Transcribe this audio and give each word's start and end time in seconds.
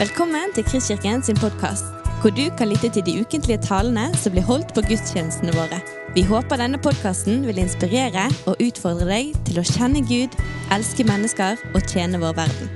Velkommen 0.00 0.48
til 0.56 0.64
Kristkirken 0.64 1.20
sin 1.20 1.36
podkast, 1.36 1.84
hvor 2.22 2.32
du 2.32 2.48
kan 2.56 2.70
lytte 2.70 2.88
til 2.88 3.04
de 3.04 3.20
ukentlige 3.20 3.60
talene 3.60 4.16
som 4.16 4.32
blir 4.32 4.48
holdt 4.48 4.72
på 4.72 4.80
gudstjenestene 4.88 5.52
våre. 5.52 5.76
Vi 6.16 6.24
håper 6.24 6.56
denne 6.56 6.80
podkasten 6.80 7.44
vil 7.44 7.60
inspirere 7.60 8.32
og 8.48 8.56
utfordre 8.64 9.04
deg 9.10 9.36
til 9.44 9.60
å 9.60 9.68
kjenne 9.68 10.00
Gud, 10.08 10.32
elske 10.72 11.04
mennesker 11.04 11.60
og 11.74 11.84
tjene 11.84 12.16
vår 12.24 12.32
verden. 12.40 12.72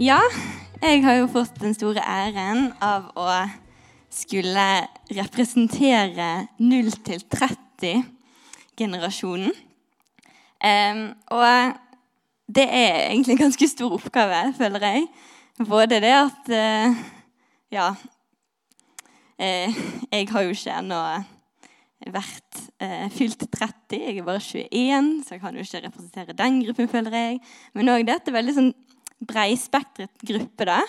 Ja, 0.00 0.24
jeg 0.80 1.04
har 1.04 1.20
jo 1.20 1.28
fått 1.36 1.60
den 1.60 1.76
store 1.76 2.00
æren 2.00 2.72
av 2.80 3.12
å 3.12 3.28
skulle 4.08 4.88
representere 5.12 6.48
0 6.64 6.96
til 7.04 7.20
30-generasjonen. 7.36 9.52
Um, 10.64 11.12
og 11.28 11.76
det 12.46 12.66
er 12.70 13.08
egentlig 13.10 13.34
en 13.34 13.46
ganske 13.46 13.68
stor 13.68 13.96
oppgave, 13.96 14.54
føler 14.58 14.84
jeg. 14.86 15.06
Både 15.66 16.00
det 16.00 16.12
at 16.14 16.52
eh, 16.52 16.98
Ja. 17.72 17.94
Eh, 19.38 19.74
jeg 20.12 20.28
har 20.30 20.42
jo 20.42 20.52
ikke 20.54 20.76
ennå 20.78 20.98
vært 22.12 22.60
eh, 22.80 23.08
fylt 23.12 23.42
30. 23.52 23.98
Jeg 23.98 24.18
er 24.18 24.24
bare 24.24 24.40
21, 24.40 25.24
så 25.26 25.34
jeg 25.34 25.40
kan 25.42 25.56
jo 25.56 25.64
ikke 25.64 25.82
representere 25.88 26.36
den 26.38 26.62
gruppen, 26.64 26.88
føler 26.88 27.16
jeg. 27.16 27.40
Men 27.74 27.90
òg 27.92 28.06
dette 28.06 28.32
veldig 28.32 28.54
sånn 28.56 28.70
breispektret 29.26 30.24
gruppe. 30.24 30.64
da. 30.64 30.80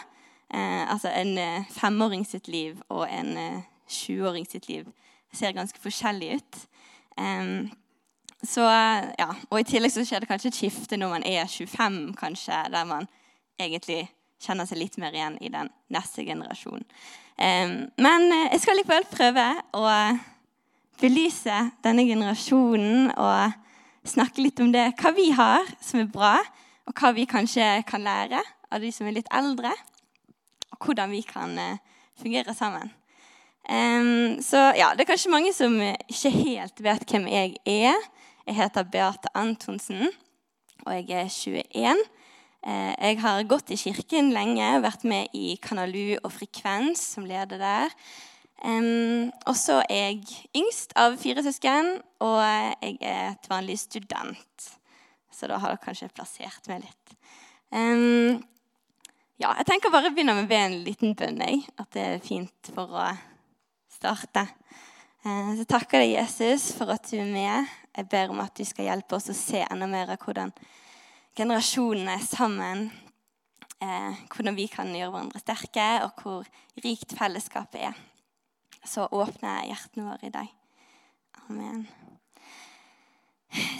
altså 0.87 1.09
en 1.09 1.65
femåring 1.71 2.25
sitt 2.25 2.47
liv 2.47 2.77
og 2.89 3.07
en 3.09 3.63
20-åring 3.89 4.45
sitt 4.47 4.69
liv 4.69 4.85
ser 5.33 5.51
ganske 5.51 5.79
forskjellig 5.79 6.37
ut. 6.37 6.59
Um, 7.17 7.69
så, 8.45 8.65
ja, 9.17 9.31
og 9.49 9.59
I 9.59 9.65
tillegg 9.65 9.93
så 9.93 10.05
skjer 10.05 10.21
det 10.21 10.29
kanskje 10.29 10.51
et 10.51 10.59
skifte 10.59 10.99
når 10.99 11.15
man 11.15 11.25
er 11.25 11.47
25, 11.49 12.13
kanskje, 12.19 12.59
der 12.73 12.85
man 12.85 13.07
egentlig 13.57 14.03
kjenner 14.43 14.67
seg 14.69 14.77
litt 14.77 14.97
mer 15.01 15.15
igjen 15.15 15.39
i 15.41 15.49
den 15.49 15.71
neste 15.93 16.25
generasjonen. 16.25 16.85
Men 17.37 18.27
eh, 18.33 18.49
jeg 18.53 18.61
skal 18.63 18.77
likevel 18.79 19.07
prøve 19.09 19.45
å 19.77 19.85
belyse 21.01 21.57
denne 21.85 22.05
generasjonen 22.07 23.11
og 23.13 23.57
snakke 24.07 24.41
litt 24.41 24.61
om 24.63 24.71
det, 24.73 24.91
hva 25.01 25.11
vi 25.17 25.29
har 25.35 25.65
som 25.83 26.01
er 26.01 26.09
bra, 26.11 26.37
og 26.87 26.95
hva 26.97 27.11
vi 27.13 27.27
kanskje 27.29 27.65
kan 27.89 28.05
lære 28.05 28.39
av 28.71 28.83
de 28.83 28.91
som 28.93 29.07
er 29.07 29.17
litt 29.19 29.29
eldre, 29.35 29.73
og 30.73 30.85
hvordan 30.85 31.11
vi 31.11 31.21
kan 31.25 31.53
uh, 31.59 31.99
fungere 32.19 32.55
sammen. 32.55 32.89
Um, 33.67 34.39
så 34.43 34.69
ja, 34.77 34.93
Det 34.95 35.03
er 35.03 35.11
kanskje 35.11 35.33
mange 35.33 35.51
som 35.53 35.75
ikke 35.81 36.31
helt 36.31 36.79
vet 36.83 37.11
hvem 37.11 37.27
jeg 37.27 37.57
er. 37.67 37.97
Jeg 38.47 38.55
heter 38.55 38.85
Beate 38.87 39.27
Antonsen, 39.35 40.07
og 40.85 40.93
jeg 40.95 41.09
er 41.11 41.27
21. 41.27 42.03
Eh, 42.63 42.93
jeg 42.95 43.19
har 43.19 43.41
gått 43.43 43.73
i 43.75 43.77
kirken 43.79 44.29
lenge, 44.31 44.69
vært 44.85 45.03
med 45.03 45.33
i 45.35 45.57
Kanalu 45.59 46.15
og 46.21 46.31
Frekvens 46.31 47.01
som 47.17 47.25
leder 47.27 47.59
der. 47.59 47.95
Og 48.63 49.53
så 49.59 49.81
er 49.85 50.13
jeg 50.13 50.45
yngst 50.57 50.95
av 50.97 51.19
fire 51.19 51.43
søsken, 51.45 51.91
og 52.23 52.39
jeg 52.39 52.95
er 53.05 53.35
et 53.35 53.49
vanlig 53.51 53.75
student. 53.83 54.69
Så 55.29 55.51
da 55.51 55.59
har 55.59 55.75
dere 55.75 55.83
kanskje 55.83 56.07
plassert 56.15 56.71
meg 56.71 56.87
litt. 56.87 57.17
Ja, 59.37 59.51
jeg 59.59 59.67
tenker 59.67 59.93
bare 59.93 60.09
å 60.09 60.15
begynne 60.15 60.33
med 60.39 60.47
å 60.47 60.49
be 60.49 60.61
en 60.63 60.79
liten 60.87 61.13
bønn. 61.19 61.43
At 61.77 61.91
det 61.93 62.07
er 62.15 62.23
fint 62.23 62.71
for 62.73 62.95
å 62.95 63.11
starte. 63.93 64.47
Eh, 65.27 65.51
så 65.59 65.67
takker 65.67 66.01
deg, 66.01 66.15
Jesus, 66.15 66.71
for 66.77 66.89
at 66.95 67.05
du 67.11 67.19
er 67.19 67.29
med. 67.29 67.75
Jeg 67.97 68.09
ber 68.11 68.29
om 68.29 68.39
at 68.43 68.53
du 68.57 68.61
skal 68.67 68.91
hjelpe 68.91 69.17
oss 69.17 69.31
å 69.31 69.35
se 69.35 69.63
enda 69.65 69.87
mer 69.89 70.11
av 70.13 70.21
hvordan 70.21 70.51
generasjonene 71.37 72.13
er 72.13 72.25
sammen. 72.25 72.83
Eh, 73.81 74.19
hvordan 74.33 74.57
vi 74.57 74.67
kan 74.69 74.93
gjøre 74.93 75.13
hverandre 75.13 75.41
sterke, 75.41 75.87
og 76.05 76.21
hvor 76.21 76.47
rikt 76.85 77.15
fellesskapet 77.17 77.89
er. 77.89 77.97
Så 78.85 79.07
åpner 79.09 79.63
jeg 79.63 79.73
hjertene 79.73 80.11
våre 80.11 80.29
i 80.29 80.33
deg. 80.33 80.53
Amen. 81.47 81.87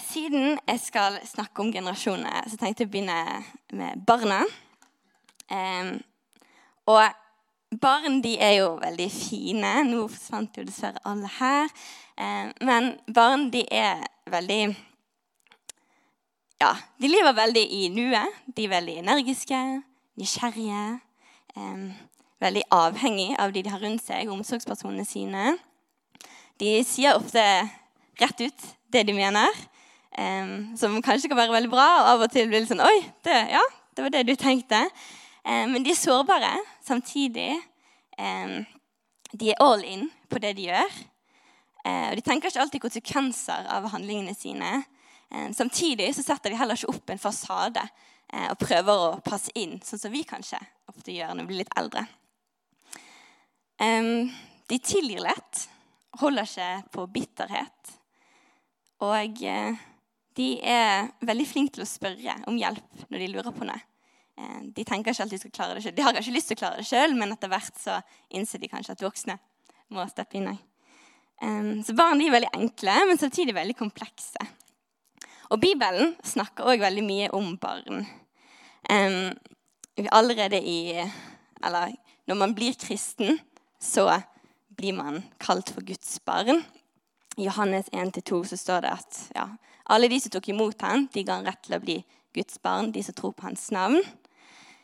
Siden 0.07 0.57
jeg 0.57 0.81
skal 0.81 1.19
snakke 1.27 1.61
om 1.61 1.71
generasjoner, 1.73 2.49
så 2.49 2.57
tenkte 2.57 2.85
jeg 2.85 2.89
å 2.89 2.93
begynne 2.95 3.21
med 3.77 4.03
barna. 4.07 4.41
Eh, 5.53 5.95
og 6.89 7.05
Barn 7.67 8.21
de 8.23 8.37
er 8.39 8.61
jo 8.61 8.77
veldig 8.79 9.09
fine. 9.11 9.71
Nå 9.89 10.05
forsvant 10.07 10.55
jo 10.55 10.63
dessverre 10.63 11.01
alle 11.03 11.27
her. 11.35 11.67
Eh, 12.17 12.49
men 12.65 12.95
barn 13.13 13.49
de 13.53 13.63
er 13.71 14.01
veldig 14.31 14.75
Ja, 16.57 16.71
de 16.97 17.09
lever 17.11 17.35
veldig 17.37 17.63
i 17.69 17.87
nuet. 17.93 18.37
De 18.57 18.65
er 18.65 18.71
veldig 18.71 18.95
energiske, 19.03 19.57
nysgjerrige. 20.17 20.85
Veldig 22.41 22.63
avhengig 22.73 23.35
av 23.37 23.53
de 23.53 23.61
de 23.61 23.69
har 23.69 23.81
rundt 23.81 24.01
seg, 24.01 24.29
omsorgspersonene 24.29 25.05
sine. 25.05 25.51
De 26.57 26.71
sier 26.85 27.13
ofte 27.17 27.43
rett 28.21 28.41
ut 28.41 28.65
det 28.93 29.03
de 29.05 29.13
mener, 29.13 29.53
som 30.77 30.97
kanskje 31.05 31.29
kan 31.29 31.37
være 31.37 31.53
veldig 31.53 31.69
bra. 31.69 31.85
Og 32.01 32.09
av 32.15 32.25
og 32.25 32.33
til 32.33 32.49
blir 32.49 32.65
det 32.65 32.71
sånn 32.71 32.81
Oi, 32.81 33.05
det, 33.25 33.37
ja, 33.53 33.61
det 33.93 34.05
var 34.05 34.13
det 34.13 34.25
du 34.25 34.33
tenkte. 34.37 34.81
Eh, 35.45 35.65
men 35.69 35.85
de 35.85 35.93
er 35.93 35.99
sårbare 35.99 36.55
samtidig. 36.85 37.51
De 38.17 39.49
er 39.53 39.61
all 39.61 39.85
in 39.85 40.09
på 40.29 40.41
det 40.41 40.55
de 40.57 40.69
gjør. 40.71 40.97
Eh, 41.87 42.09
og 42.09 42.17
De 42.19 42.23
tenker 42.25 42.51
ikke 42.51 42.63
alltid 42.65 42.83
konsekvenser 42.83 43.69
av 43.73 43.87
handlingene 43.93 44.35
sine. 44.35 44.81
Samtidig 45.51 46.13
så 46.15 46.23
setter 46.23 46.53
de 46.53 46.55
heller 46.55 46.79
ikke 46.79 46.93
opp 46.93 47.11
en 47.11 47.19
fasade 47.19 47.81
og 48.47 48.61
prøver 48.61 49.01
å 49.03 49.09
passe 49.19 49.51
inn, 49.59 49.73
sånn 49.83 49.99
som 49.99 50.13
vi 50.13 50.21
kanskje 50.23 50.55
ofte 50.87 51.11
gjør 51.11 51.33
når 51.33 51.43
vi 51.43 51.49
blir 51.49 51.59
litt 51.65 51.73
eldre. 51.75 52.05
De 54.71 54.77
tilgir 54.79 55.19
lett, 55.19 55.65
holder 56.23 56.47
ikke 56.47 56.69
på 56.95 57.05
bitterhet. 57.17 57.91
Og 59.03 59.43
de 60.39 60.47
er 60.63 61.11
veldig 61.27 61.49
flinke 61.51 61.75
til 61.75 61.83
å 61.83 61.89
spørre 61.91 62.39
om 62.47 62.55
hjelp 62.55 63.05
når 63.09 63.23
de 63.25 63.29
lurer 63.33 63.51
på 63.51 63.67
noe. 63.67 63.83
Eh, 64.37 64.61
de 64.73 64.85
tenker 64.85 65.13
ikke 65.13 65.25
at 65.25 65.33
de 65.33 65.39
skal 65.41 65.53
klare 65.53 65.77
det 65.77 65.83
selv. 65.83 65.97
De 65.97 66.05
har 66.05 66.13
kanskje 66.13 66.33
lyst 66.35 66.51
til 66.51 66.59
å 66.59 66.61
klare 66.61 66.81
det 66.81 66.87
sjøl, 66.87 67.15
men 67.17 67.33
etter 67.33 67.49
hvert 67.49 67.79
så 67.81 67.97
innser 68.29 68.61
de 68.61 68.69
kanskje 68.69 68.93
at 68.93 69.05
voksne 69.05 69.37
må 69.93 70.05
steppe 70.11 70.37
inn. 70.37 70.51
Så 71.37 71.93
barn 71.93 72.21
er 72.21 72.33
veldig 72.33 72.49
enkle, 72.57 72.93
men 73.05 73.19
samtidig 73.21 73.53
veldig 73.55 73.75
komplekse. 73.77 74.41
Og 75.53 75.61
Bibelen 75.61 76.15
snakker 76.25 76.65
òg 76.67 76.81
veldig 76.81 77.03
mye 77.05 77.27
om 77.37 77.51
barn. 77.61 78.07
Allerede 80.11 80.59
i 80.61 80.97
Eller 81.63 81.93
når 82.27 82.35
man 82.35 82.55
blir 82.55 82.73
kristen, 82.77 83.39
så 83.79 84.21
blir 84.77 84.93
man 84.93 85.23
kalt 85.39 85.69
for 85.73 85.81
Guds 85.81 86.19
barn. 86.19 86.63
I 87.37 87.45
Johannes 87.45 87.89
1-2 87.93 88.43
så 88.45 88.57
står 88.57 88.81
det 88.81 88.91
at 88.91 89.19
ja, 89.35 89.47
alle 89.89 90.09
de 90.09 90.19
som 90.19 90.31
tok 90.31 90.49
imot 90.49 90.81
ham, 90.81 91.07
de 91.13 91.23
ga 91.23 91.37
han 91.39 91.47
rett 91.47 91.63
til 91.65 91.77
å 91.77 91.81
bli 91.81 91.97
Guds 92.35 92.59
barn, 92.61 92.91
de 92.91 93.01
som 93.03 93.15
tror 93.17 93.33
på 93.33 93.47
hans 93.47 93.71
navn. 93.71 94.01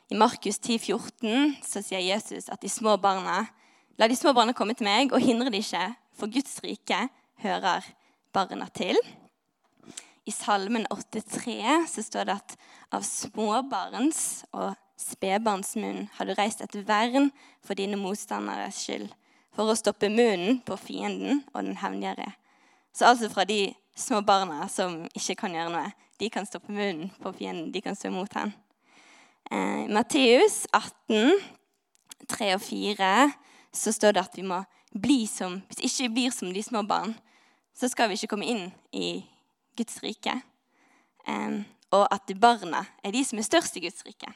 I 0.10 0.18
Markus 0.18 0.58
10, 0.60 0.80
14 0.80 1.58
så 1.66 1.82
sier 1.86 2.02
Jesus 2.02 2.50
at 2.50 2.62
de 2.62 2.70
små 2.70 2.98
barna 2.98 3.48
La 4.02 4.08
de 4.10 4.16
små 4.18 4.32
barna 4.34 4.56
komme 4.58 4.74
til 4.74 4.88
meg, 4.88 5.12
og 5.14 5.22
hindre 5.22 5.52
de 5.54 5.60
ikke, 5.62 5.84
for 6.18 6.32
Guds 6.32 6.60
rike 6.64 7.08
hører 7.44 7.86
barna 8.34 8.68
til. 8.74 8.98
I 10.26 10.32
Salmen 10.32 10.86
8,3 10.94 11.88
så 11.92 12.04
står 12.04 12.30
det 12.30 12.38
at 12.38 12.56
av 12.96 13.04
småbarns 13.04 14.46
og 14.56 14.78
spedbarns 15.00 15.74
munn 15.76 16.08
har 16.16 16.30
du 16.30 16.36
reist 16.38 16.64
et 16.64 16.78
vern 16.88 17.32
for 17.66 17.76
dine 17.76 18.00
motstanderes 18.00 18.80
skyld, 18.86 19.10
for 19.54 19.70
å 19.70 19.78
stoppe 19.78 20.10
munnen 20.10 20.62
på 20.66 20.78
fienden 20.80 21.44
og 21.52 21.66
den 21.66 21.80
hevngjerrige. 21.82 22.32
Så 22.94 23.10
altså 23.10 23.30
fra 23.34 23.44
de 23.50 23.74
små 23.98 24.22
barna 24.26 24.68
som 24.72 25.04
ikke 25.18 25.36
kan 25.44 25.58
gjøre 25.58 25.74
noe, 25.74 25.92
de 26.22 26.30
kan 26.32 26.48
stoppe 26.48 26.72
munnen 26.72 27.12
på 27.22 27.34
fienden, 27.36 27.72
de 27.74 27.82
kan 27.84 27.98
stå 27.98 28.12
imot 28.12 28.38
ham. 28.38 28.54
Eh, 29.52 29.90
Matteus 29.92 30.64
18, 30.72 31.42
3 32.30 32.54
og 32.56 32.62
4, 32.64 33.10
så 33.74 33.92
står 33.92 34.16
det 34.16 34.24
at 34.24 34.38
vi 34.38 34.46
må 34.48 34.62
bli 34.94 35.26
som 35.28 35.62
Hvis 35.68 35.84
ikke 35.88 36.08
vi 36.08 36.14
blir 36.14 36.32
som 36.32 36.54
de 36.54 36.64
små 36.64 36.84
barn, 36.88 37.16
så 37.74 37.90
skal 37.90 38.10
vi 38.10 38.18
ikke 38.18 38.36
komme 38.36 38.50
inn 38.50 38.68
i 38.94 39.24
Guds 39.78 40.04
rike. 40.04 40.36
Um, 41.28 41.64
og 41.94 42.08
at 42.14 42.34
barna 42.42 42.84
er 43.04 43.14
de 43.14 43.24
som 43.26 43.40
er 43.40 43.48
størst 43.48 43.78
i 43.78 43.84
Guds 43.86 44.06
rike. 44.06 44.30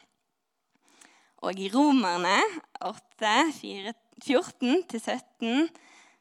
Og 1.45 1.59
i 1.59 1.69
Romerne 1.69 2.39
8, 2.81 3.33
14-17 4.25 5.67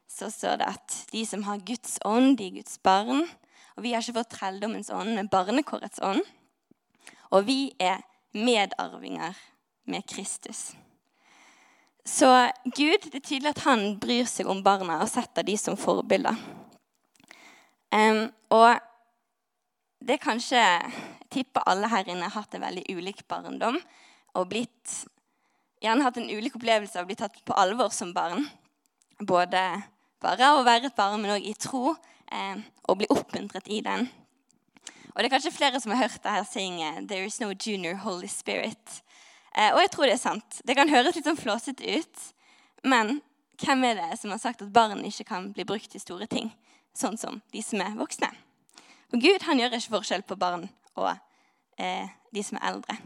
så 0.07 0.29
står 0.31 0.61
det 0.61 0.69
at 0.69 0.97
de 1.11 1.25
som 1.25 1.43
har 1.47 1.63
Guds 1.65 1.97
ånd, 2.05 2.37
de 2.37 2.47
er 2.47 2.57
Guds 2.59 2.77
barn. 2.77 3.25
Og 3.75 3.83
vi 3.85 3.93
har 3.93 4.01
ikke 4.01 4.19
fått 4.19 4.35
trelldommens 4.37 4.91
ånd, 4.93 5.15
men 5.17 5.29
barnekårets 5.29 6.01
ånd. 6.05 6.21
Og 7.33 7.47
vi 7.49 7.73
er 7.81 8.05
medarvinger 8.33 9.37
med 9.89 10.05
Kristus. 10.09 10.71
Så 12.07 12.27
Gud, 12.63 13.03
det 13.11 13.19
er 13.19 13.25
tydelig 13.25 13.51
at 13.51 13.65
han 13.65 13.97
bryr 13.99 14.27
seg 14.29 14.47
om 14.47 14.61
barna 14.63 15.01
og 15.03 15.09
setter 15.11 15.43
de 15.43 15.57
som 15.59 15.75
forbilder. 15.79 16.37
Um, 17.91 18.29
og 18.51 18.79
det 20.03 20.17
er 20.17 20.23
kanskje 20.23 20.59
Jeg 20.59 20.91
tipper 21.31 21.63
alle 21.67 21.87
her 21.91 22.07
inne 22.07 22.27
har 22.27 22.35
hatt 22.35 22.55
en 22.55 22.63
veldig 22.63 22.85
ulik 22.95 23.25
barndom 23.27 23.75
og 24.37 24.45
blitt, 24.47 24.93
gjerne 25.83 26.05
hatt 26.05 26.19
en 26.21 26.29
ulik 26.29 26.55
opplevelse 26.55 26.95
av 26.95 27.03
å 27.03 27.09
bli 27.09 27.17
tatt 27.19 27.41
på 27.43 27.55
alvor 27.59 27.91
som 27.91 28.13
barn. 28.15 28.45
Både 29.19 29.63
bare 30.23 30.53
å 30.55 30.63
være 30.63 30.87
et 30.87 30.95
barn, 30.95 31.19
men 31.19 31.33
òg 31.35 31.43
i 31.43 31.55
tro, 31.59 31.95
eh, 32.31 32.61
og 32.87 33.01
bli 33.01 33.09
oppmuntret 33.11 33.67
i 33.67 33.81
den. 33.83 34.07
Og 35.11 35.19
det 35.19 35.27
er 35.27 35.33
kanskje 35.33 35.55
flere 35.57 35.81
som 35.83 35.91
har 35.91 36.05
hørt 36.05 36.23
det 36.23 36.31
her 36.31 36.47
synge 36.47 37.07
'There 37.07 37.25
is 37.25 37.41
no 37.41 37.51
junior 37.51 37.95
Holy 38.05 38.27
Spirit'. 38.27 39.01
Eh, 39.57 39.73
og 39.73 39.81
jeg 39.81 39.91
tror 39.93 40.05
det 40.05 40.15
er 40.15 40.21
sant. 40.21 40.61
Det 40.67 40.75
kan 40.77 40.91
høres 40.91 41.17
litt 41.17 41.25
sånn 41.25 41.39
flåsete 41.39 41.97
ut, 41.97 42.25
men 42.85 43.17
hvem 43.57 43.83
er 43.89 43.97
det 43.97 44.19
som 44.21 44.33
har 44.33 44.41
sagt 44.41 44.61
at 44.61 44.73
barn 44.73 45.01
ikke 45.07 45.25
kan 45.31 45.49
bli 45.53 45.65
brukt 45.65 45.89
til 45.91 46.03
store 46.03 46.27
ting, 46.29 46.51
sånn 46.93 47.17
som 47.17 47.41
de 47.53 47.63
som 47.65 47.81
er 47.81 47.97
voksne? 47.97 48.29
Og 49.13 49.21
Gud 49.23 49.45
han 49.47 49.61
gjør 49.61 49.77
ikke 49.77 49.95
forskjell 49.95 50.25
på 50.27 50.37
barn 50.39 50.67
og 50.99 51.09
eh, 51.79 52.09
de 52.33 52.43
som 52.43 52.59
er 52.59 52.69
eldre. 52.69 52.97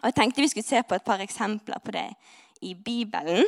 Og 0.00 0.08
Jeg 0.08 0.16
tenkte 0.16 0.44
vi 0.44 0.48
skulle 0.52 0.68
se 0.68 0.82
på 0.82 0.96
et 0.96 1.04
par 1.04 1.22
eksempler 1.24 1.80
på 1.84 1.92
det 1.96 2.08
i 2.64 2.74
Bibelen. 2.74 3.44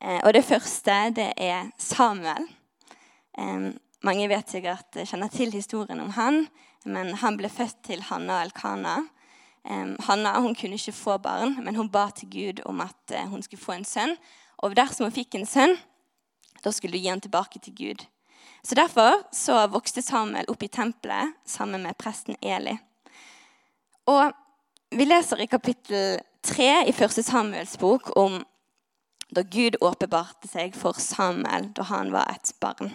Eh, 0.00 0.20
og 0.22 0.32
Det 0.32 0.44
første 0.44 0.98
det 1.16 1.32
er 1.36 1.72
Samuel. 1.78 2.46
Eh, 3.38 3.72
mange 4.02 4.28
vet 4.28 4.50
sikkert 4.50 4.96
eh, 4.96 5.08
kjenner 5.08 5.32
til 5.32 5.52
historien 5.52 6.00
om 6.00 6.12
han, 6.16 6.46
men 6.84 7.14
han 7.20 7.36
ble 7.36 7.48
født 7.52 7.82
til 7.86 8.02
Hanna 8.08 8.40
og 8.40 8.48
Elkana. 8.48 8.96
Hanna 9.64 10.40
hun 10.40 10.54
kunne 10.58 10.74
ikke 10.74 10.92
få 10.92 11.18
barn, 11.22 11.56
men 11.64 11.76
hun 11.76 11.90
ba 11.90 12.08
til 12.10 12.30
Gud 12.30 12.62
om 12.66 12.80
at 12.80 13.14
uh, 13.14 13.28
hun 13.30 13.42
skulle 13.42 13.62
få 13.62 13.76
en 13.76 13.86
sønn. 13.86 14.16
Og 14.58 14.76
dersom 14.76 15.06
hun 15.06 15.14
fikk 15.14 15.36
en 15.38 15.46
sønn, 15.46 15.76
da 16.64 16.72
skulle 16.74 16.98
hun 16.98 17.02
gi 17.02 17.12
han 17.12 17.22
tilbake 17.22 17.62
til 17.62 17.74
Gud. 17.78 18.06
Så 18.62 18.74
Derfor 18.74 19.22
så 19.34 19.66
vokste 19.66 20.02
Samuel 20.02 20.46
opp 20.50 20.62
i 20.62 20.70
tempelet 20.70 21.34
sammen 21.46 21.82
med 21.82 21.98
presten 21.98 22.36
Eli. 22.42 22.76
Og 24.06 24.32
Vi 24.92 25.06
leser 25.06 25.40
i 25.40 25.48
kapittel 25.48 26.18
3 26.44 26.84
i 26.84 26.92
første 26.92 27.22
Samuels 27.24 27.78
bok 27.80 28.10
om 28.16 28.42
da 29.32 29.40
Gud 29.40 29.78
åpenbarte 29.80 30.50
seg 30.50 30.74
for 30.76 30.98
Samuel 31.00 31.70
da 31.72 31.86
han 31.88 32.10
var 32.12 32.28
et 32.28 32.52
barn. 32.60 32.92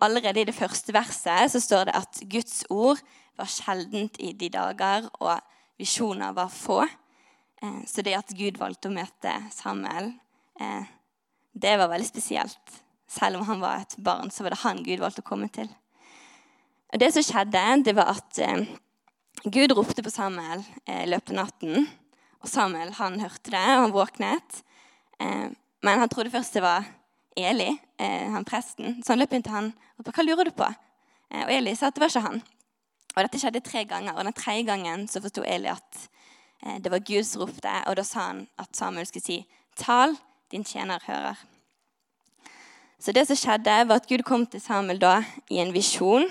Allerede 0.00 0.40
i 0.40 0.46
det 0.48 0.54
første 0.56 0.94
verset 0.96 1.52
så 1.52 1.60
står 1.60 1.90
det 1.90 1.98
at 2.00 2.22
Guds 2.32 2.64
ord 2.70 3.02
var 3.40 3.50
sjeldent 3.50 4.20
i 4.20 4.32
de 4.36 4.50
dager, 4.52 5.08
og 5.20 5.40
visjoner 5.80 6.34
var 6.36 6.52
få. 6.52 6.82
Eh, 7.62 7.80
så 7.86 8.04
det 8.04 8.16
at 8.16 8.36
Gud 8.36 8.58
valgte 8.60 8.90
å 8.90 8.94
møte 8.94 9.32
Samuel, 9.54 10.12
eh, 10.60 10.84
det 11.52 11.76
var 11.80 11.90
veldig 11.92 12.08
spesielt. 12.08 12.80
Selv 13.10 13.40
om 13.40 13.46
han 13.48 13.60
var 13.60 13.82
et 13.82 13.96
barn, 13.98 14.30
så 14.30 14.44
var 14.44 14.54
det 14.54 14.62
han 14.62 14.84
Gud 14.84 15.00
valgte 15.02 15.24
å 15.24 15.30
komme 15.30 15.50
til. 15.52 15.68
Og 16.92 16.98
Det 16.98 17.12
som 17.14 17.22
skjedde, 17.22 17.84
det 17.84 17.94
var 17.96 18.14
at 18.16 18.38
eh, 18.38 18.64
Gud 19.44 19.72
ropte 19.72 20.02
på 20.02 20.12
Samuel 20.12 20.64
i 20.86 21.06
løpet 21.08 21.32
av 21.32 21.46
natten. 21.46 21.86
Og 22.42 22.48
Samuel 22.48 22.92
han 22.98 23.20
hørte 23.20 23.52
det, 23.52 23.66
og 23.76 23.84
han 23.86 23.94
våknet. 23.94 24.58
Men 25.20 26.00
han 26.00 26.08
trodde 26.12 26.32
først 26.32 26.56
det 26.56 26.62
var 26.64 26.84
Eli, 27.36 27.70
han 27.96 28.44
presten. 28.44 28.98
Så 29.00 29.14
han 29.14 29.20
løp 29.20 29.32
inn 29.32 29.44
til 29.44 29.54
han 29.54 29.70
og 29.96 30.04
ba, 30.04 30.12
hva 30.12 30.26
lurer 30.26 30.50
du 30.50 30.52
på. 30.56 30.68
Og 31.40 31.52
Eli 31.56 31.72
sa 31.76 31.88
at 31.88 31.96
det 31.96 32.04
var 32.04 32.12
ikke 32.12 32.26
han. 32.26 32.42
Og 33.16 33.22
Dette 33.24 33.40
skjedde 33.42 33.62
tre 33.64 33.84
ganger. 33.84 34.14
og 34.14 34.24
Den 34.24 34.36
tredje 34.36 34.66
gangen 34.68 35.08
så 35.08 35.22
forsto 35.22 35.42
Eli 35.42 35.70
at 35.72 36.02
eh, 36.62 36.78
det 36.78 36.90
var 36.92 37.04
Gud 37.06 37.24
som 37.26 37.42
ropte. 37.42 37.72
Og 37.86 37.96
da 37.96 38.04
sa 38.06 38.28
han 38.30 38.46
at 38.58 38.76
Samuel 38.76 39.06
skulle 39.06 39.24
si, 39.24 39.46
'Tal, 39.76 40.16
din 40.50 40.64
tjener 40.64 40.98
hører'. 41.06 41.38
Så 43.00 43.12
det 43.12 43.26
som 43.26 43.36
skjedde, 43.36 43.88
var 43.88 43.96
at 43.96 44.08
Gud 44.08 44.22
kom 44.22 44.46
til 44.46 44.60
Samuel 44.60 45.00
da 45.00 45.22
i 45.48 45.56
en 45.56 45.72
visjon 45.72 46.26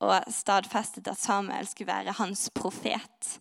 og 0.00 0.24
stadfestet 0.32 1.08
at 1.08 1.20
Samuel 1.20 1.68
skulle 1.68 1.92
være 1.92 2.14
hans 2.16 2.50
profet. 2.54 3.38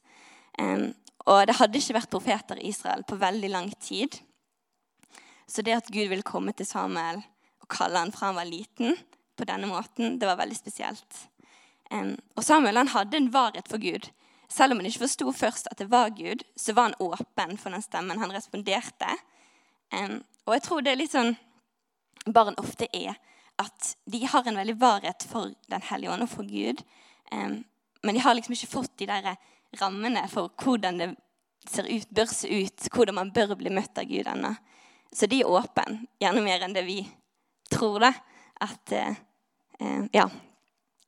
Og 1.26 1.48
det 1.48 1.56
hadde 1.56 1.80
ikke 1.80 1.96
vært 1.96 2.12
profeter 2.12 2.60
i 2.60 2.68
Israel 2.74 3.06
på 3.08 3.16
veldig 3.16 3.50
lang 3.50 3.72
tid. 3.80 4.20
Så 5.48 5.62
det 5.62 5.78
at 5.78 5.88
Gud 5.88 6.10
ville 6.12 6.28
komme 6.28 6.52
til 6.52 6.66
Samuel 6.66 7.22
og 7.62 7.70
kalle 7.72 8.04
han 8.04 8.12
fra 8.12 8.32
han 8.32 8.36
var 8.36 8.50
liten, 8.50 8.98
på 9.38 9.48
denne 9.48 9.66
måten, 9.66 10.20
det 10.20 10.28
var 10.28 10.38
veldig 10.38 10.58
spesielt. 10.58 11.22
Og 11.92 12.44
Samuel 12.46 12.80
han 12.80 12.92
hadde 12.94 13.18
en 13.18 13.32
varhet 13.34 13.68
for 13.68 13.82
Gud. 13.82 14.10
Selv 14.52 14.74
om 14.74 14.80
han 14.82 14.88
ikke 14.88 15.06
forsto 15.06 15.32
først 15.36 15.68
at 15.72 15.80
det 15.80 15.90
var 15.92 16.14
Gud, 16.16 16.44
så 16.56 16.76
var 16.76 16.90
han 16.90 17.00
åpen 17.00 17.58
for 17.60 17.72
den 17.72 17.84
stemmen. 17.84 18.20
Han 18.20 18.34
responderte. 18.36 19.16
Og 20.46 20.54
jeg 20.56 20.64
tror 20.66 20.84
det 20.84 20.94
er 20.94 21.00
litt 21.00 21.14
sånn 21.16 21.36
barn 22.26 22.56
ofte 22.62 22.88
er, 22.96 23.16
at 23.60 23.94
de 24.12 24.24
har 24.26 24.48
en 24.48 24.60
veldig 24.60 24.78
varhet 24.80 25.26
for 25.28 25.52
Den 25.70 25.84
hellige 25.88 26.14
ånd 26.14 26.26
og 26.26 26.32
for 26.32 26.48
Gud. 26.48 26.84
Men 27.32 28.16
de 28.16 28.24
har 28.24 28.36
liksom 28.36 28.56
ikke 28.56 28.72
fått 28.72 28.98
de 29.00 29.08
der 29.10 29.36
rammene 29.80 30.24
for 30.32 30.52
hvordan 30.64 31.00
det 31.00 31.10
ser 31.70 31.88
ut, 31.88 32.10
bør 32.10 32.30
se 32.32 32.50
ut, 32.50 32.88
hvordan 32.94 33.16
man 33.16 33.32
bør 33.36 33.56
bli 33.56 33.72
møtt 33.74 33.98
av 34.00 34.10
Gud 34.10 34.28
ennå. 34.28 34.54
Så 35.14 35.28
de 35.28 35.42
er 35.42 35.50
åpne, 35.52 36.06
gjerne 36.22 36.44
mer 36.44 36.64
enn 36.66 36.76
det 36.76 36.86
vi 36.88 37.02
tror. 37.72 38.00
det, 38.00 38.14
At, 38.62 38.92
eh, 38.92 39.16
eh, 39.80 40.04
ja, 40.14 40.30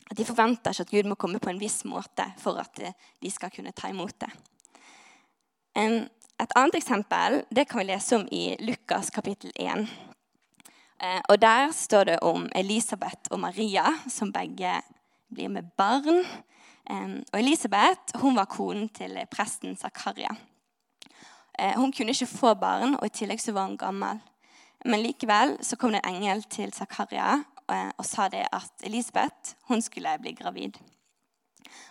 at 0.10 0.18
de 0.18 0.26
forventer 0.26 0.72
ikke 0.72 0.88
at 0.88 0.92
Gud 0.92 1.10
må 1.10 1.16
komme 1.16 1.40
på 1.40 1.50
en 1.50 1.62
viss 1.62 1.84
måte 1.86 2.26
for 2.42 2.60
at 2.62 2.80
eh, 2.84 2.96
de 3.22 3.32
skal 3.32 3.52
kunne 3.54 3.76
ta 3.76 3.90
imot 3.90 4.16
det. 4.24 4.32
Et 6.44 6.56
annet 6.56 6.76
eksempel 6.78 7.42
det 7.54 7.68
kan 7.70 7.82
vi 7.82 7.90
lese 7.90 8.18
om 8.20 8.26
i 8.32 8.56
Lukas 8.62 9.10
kapittel 9.14 9.52
1. 9.56 9.88
Eh, 11.04 11.22
og 11.30 11.42
Der 11.42 11.72
står 11.72 12.04
det 12.04 12.20
om 12.22 12.50
Elisabeth 12.56 13.32
og 13.32 13.40
Maria, 13.40 13.86
som 14.08 14.32
begge 14.32 14.82
blir 15.34 15.50
med 15.50 15.64
barn. 15.78 16.26
Um, 16.90 17.24
og 17.34 17.40
Elisabeth 17.40 18.20
hun 18.20 18.36
var 18.36 18.46
konen 18.46 18.90
til 18.90 19.18
presten 19.32 19.78
Zakaria. 19.78 20.36
Eh, 21.60 21.74
hun 21.76 21.94
kunne 21.94 22.12
ikke 22.12 22.26
få 22.26 22.54
barn, 22.54 22.96
og 23.00 23.06
i 23.06 23.10
tillegg 23.10 23.42
så 23.42 23.52
var 23.52 23.66
hun 23.66 23.78
gammel. 23.78 24.20
Men 24.86 25.00
likevel 25.00 25.58
så 25.64 25.76
kom 25.76 25.94
det 25.94 26.02
en 26.04 26.16
engel 26.16 26.44
til 26.44 26.74
Zakaria 26.74 27.34
eh, 27.34 27.44
og 27.98 28.06
sa 28.08 28.28
det 28.32 28.46
at 28.54 28.86
Elisabeth 28.86 29.56
hun 29.70 29.82
skulle 29.82 30.18
bli 30.22 30.36
gravid. 30.38 30.80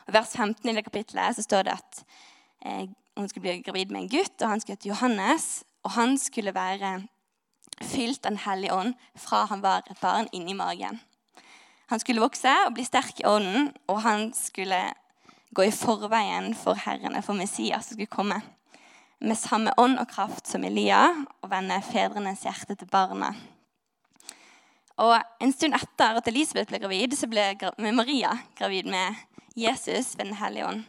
Og 0.06 0.14
vers 0.14 0.34
15 0.36 0.68
i 0.70 0.74
det 0.76 0.84
kapittelet 0.86 1.36
så 1.36 1.44
står 1.44 1.66
det 1.68 1.76
at 1.78 2.02
eh, 2.66 2.88
hun 3.16 3.28
skulle 3.28 3.46
bli 3.48 3.62
gravid 3.66 3.92
med 3.92 4.02
en 4.02 4.12
gutt, 4.12 4.36
og 4.40 4.48
han 4.48 4.60
skulle 4.60 4.78
hete 4.78 4.88
Johannes. 4.88 5.64
Og 5.82 5.90
han 5.96 6.18
skulle 6.18 6.54
være 6.54 7.02
fylt 7.82 8.26
av 8.26 8.30
Den 8.30 8.42
hellige 8.44 8.74
ånd 8.74 8.94
fra 9.18 9.44
han 9.50 9.62
var 9.62 9.82
et 9.90 10.00
barn 10.00 10.28
inni 10.32 10.54
magen. 10.54 11.00
Han 11.90 12.00
skulle 12.00 12.22
vokse 12.22 12.52
og 12.66 12.74
bli 12.76 12.84
sterk 12.86 13.20
i 13.20 13.26
ånden, 13.28 13.72
og 13.90 14.02
han 14.02 14.30
skulle 14.34 14.80
gå 15.52 15.66
i 15.66 15.74
forveien 15.74 16.54
for 16.56 16.78
herrene, 16.78 17.22
for 17.22 17.36
Messias 17.36 17.90
som 17.90 17.98
skulle 17.98 18.12
komme 18.12 18.40
med 19.22 19.38
samme 19.38 19.74
ånd 19.78 20.00
og 20.00 20.08
kraft 20.10 20.48
som 20.50 20.64
Elia 20.66 21.04
og 21.42 21.50
vende 21.52 21.76
fedrenes 21.86 22.42
hjerte 22.46 22.74
til 22.78 22.88
barna. 22.90 23.34
Og 25.00 25.14
En 25.40 25.52
stund 25.52 25.74
etter 25.74 26.18
at 26.18 26.28
Elisabeth 26.28 26.70
ble 26.70 26.80
gravid, 26.82 27.16
så 27.16 27.28
ble 27.30 27.46
Maria 27.92 28.34
gravid 28.58 28.90
med 28.90 29.16
Jesus 29.56 30.16
ved 30.16 30.26
Den 30.26 30.40
hellige 30.40 30.66
ånd. 30.68 30.82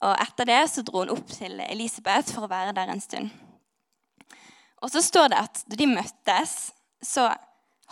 Og 0.00 0.14
Etter 0.20 0.48
det 0.48 0.60
så 0.70 0.84
dro 0.84 1.04
hun 1.04 1.12
opp 1.14 1.28
til 1.32 1.60
Elisabeth 1.68 2.34
for 2.34 2.46
å 2.46 2.50
være 2.50 2.74
der 2.76 2.92
en 2.92 3.00
stund. 3.00 3.30
Og 4.82 4.90
så 4.92 5.00
står 5.00 5.30
det 5.32 5.40
at 5.40 5.62
da 5.68 5.78
de 5.80 5.88
møttes, 5.88 6.72
så 7.04 7.30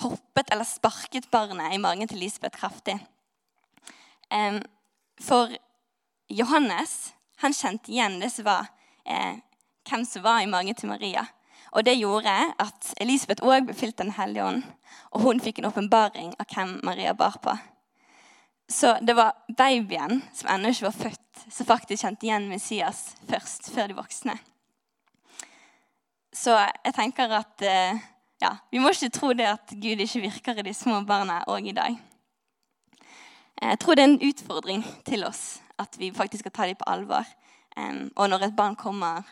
hoppet 0.02 0.50
eller 0.52 0.68
sparket 0.68 1.30
barnet 1.32 1.73
i 1.73 1.80
magen 1.80 2.09
til 2.09 2.21
Elisabeth 2.21 2.59
kraftig. 2.59 2.99
For 5.21 5.52
Johannes 6.32 7.12
han 7.42 7.54
kjente 7.56 7.92
igjen 7.92 8.21
det 8.23 8.30
som 8.32 8.47
var 8.47 8.68
eh, 9.04 9.40
hvem 9.88 10.04
som 10.09 10.25
var 10.25 10.42
i 10.42 10.50
magen 10.50 10.76
til 10.78 10.92
Maria. 10.92 11.26
Og 11.73 11.85
Det 11.85 11.99
gjorde 11.99 12.33
at 12.59 12.95
Elisabeth 13.00 13.45
òg 13.45 13.67
ble 13.67 13.75
fylt 13.75 13.99
Den 13.99 14.12
hellige 14.12 14.45
ånd. 14.45 14.62
Og 15.12 15.21
hun 15.21 15.41
fikk 15.41 15.59
en 15.59 15.71
åpenbaring 15.71 16.35
av 16.41 16.47
hvem 16.55 16.81
Maria 16.85 17.12
bar 17.12 17.38
på. 17.43 17.57
Så 18.69 18.99
det 19.00 19.17
var 19.17 19.37
babyen 19.57 20.23
som 20.35 20.49
ennå 20.49 20.69
ikke 20.69 20.87
var 20.87 20.97
født, 20.97 21.45
som 21.50 21.67
faktisk 21.67 22.05
kjente 22.05 22.26
igjen 22.26 22.49
Messias 22.49 23.17
først, 23.29 23.71
før 23.75 23.91
de 23.91 23.97
voksne. 23.99 24.37
Så 26.33 26.55
jeg 26.57 26.95
tenker 26.97 27.35
at 27.37 27.64
eh, 27.69 28.00
ja, 28.41 28.55
vi 28.71 28.81
må 28.81 28.93
ikke 28.93 29.12
tro 29.12 29.33
det 29.37 29.50
at 29.50 29.75
Gud 29.76 30.00
ikke 30.00 30.25
virker 30.25 30.59
i 30.59 30.64
de 30.64 30.75
små 30.75 31.02
barna 31.09 31.43
òg 31.52 31.69
i 31.69 31.76
dag. 31.76 31.99
Jeg 33.62 33.79
tror 33.79 33.95
det 33.95 34.02
er 34.02 34.11
en 34.11 34.25
utfordring 34.29 34.87
til 35.07 35.25
oss 35.29 35.61
at 35.79 35.99
vi 35.99 36.11
faktisk 36.14 36.43
skal 36.43 36.55
ta 36.57 36.67
dem 36.67 36.81
på 36.81 36.88
alvor. 36.91 37.29
Og 38.17 38.29
når 38.29 38.49
et 38.49 38.57
barn 38.57 38.75
kommer 38.76 39.23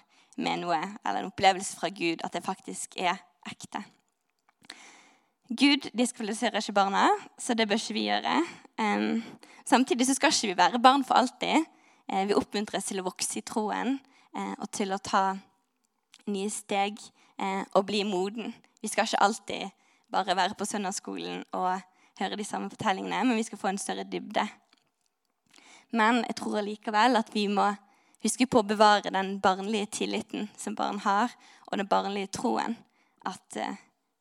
med 0.41 0.63
noe, 0.65 0.81
eller 1.05 1.23
en 1.23 1.31
opplevelse 1.31 1.79
fra 1.79 1.91
Gud, 1.95 2.25
at 2.25 2.35
det 2.35 2.45
faktisk 2.45 2.97
er 2.99 3.21
ekte. 3.49 3.83
Gud 5.51 5.91
diskvalifiserer 5.99 6.63
ikke 6.63 6.77
barna, 6.77 7.09
så 7.39 7.55
det 7.59 7.67
bør 7.69 7.81
ikke 7.81 7.97
vi 7.97 8.07
gjøre. 8.07 8.37
Samtidig 9.67 10.07
så 10.07 10.15
skal 10.15 10.33
ikke 10.33 10.53
vi 10.53 10.57
være 10.57 10.83
barn 10.83 11.05
for 11.05 11.15
alltid. 11.15 11.67
Uh, 12.13 12.27
vi 12.27 12.35
oppmuntres 12.35 12.89
til 12.89 12.99
å 12.99 13.07
vokse 13.07 13.39
i 13.39 13.45
troen 13.47 13.99
uh, 14.35 14.55
og 14.59 14.67
til 14.75 14.91
å 14.91 14.99
ta 14.99 15.37
nye 16.31 16.51
steg 16.51 16.99
uh, 17.39 17.63
og 17.79 17.87
bli 17.87 18.03
moden. 18.07 18.55
Vi 18.83 18.91
skal 18.91 19.07
ikke 19.07 19.23
alltid 19.23 19.77
bare 20.11 20.35
være 20.37 20.57
på 20.59 20.67
søndagsskolen 20.67 21.45
og 21.55 21.85
høre 22.19 22.39
de 22.41 22.47
samme 22.47 22.71
fortellingene, 22.73 23.23
men 23.29 23.39
vi 23.39 23.47
skal 23.47 23.61
få 23.61 23.71
en 23.71 23.79
større 23.79 24.09
dybde. 24.11 24.43
Men 25.95 26.25
jeg 26.27 26.39
tror 26.41 26.59
allikevel 26.61 27.19
at 27.21 27.31
vi 27.35 27.47
må 27.51 27.69
huske 28.25 28.47
på 28.47 28.61
å 28.61 28.67
bevare 28.67 29.13
den 29.13 29.39
barnlige 29.43 29.91
tilliten 30.01 30.49
som 30.59 30.77
barn 30.79 31.01
har, 31.05 31.33
og 31.71 31.79
den 31.81 31.89
barnlige 31.89 32.33
troen. 32.37 32.77
At 33.27 33.57
eh, 33.57 33.79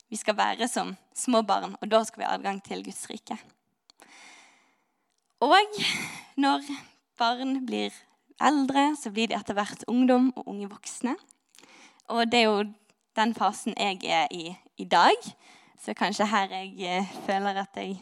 vi 0.10 0.20
skal 0.20 0.38
være 0.38 0.68
som 0.72 0.96
små 1.16 1.42
barn, 1.46 1.76
og 1.80 1.92
da 1.92 2.04
skal 2.08 2.24
vi 2.24 2.28
ha 2.28 2.36
adgang 2.38 2.62
til 2.64 2.84
Guds 2.86 3.06
rike. 3.12 3.38
Og 5.40 5.80
når 6.36 6.66
barn 7.20 7.62
blir 7.68 7.96
eldre, 8.44 8.94
så 9.00 9.12
blir 9.12 9.30
de 9.32 9.38
etter 9.38 9.56
hvert 9.56 9.86
ungdom 9.88 10.34
og 10.36 10.48
unge 10.52 10.68
voksne. 10.72 11.16
Og 12.10 12.26
det 12.32 12.42
er 12.42 12.50
jo 12.50 12.66
den 13.20 13.36
fasen 13.36 13.76
jeg 13.78 14.04
er 14.04 14.28
i 14.32 14.56
i 14.80 14.86
dag. 14.86 15.16
Så 15.80 15.94
kanskje 15.94 16.28
her 16.28 16.52
jeg 16.52 16.76
eh, 16.80 17.12
føler 17.26 17.62
at 17.62 17.76
jeg 17.76 17.98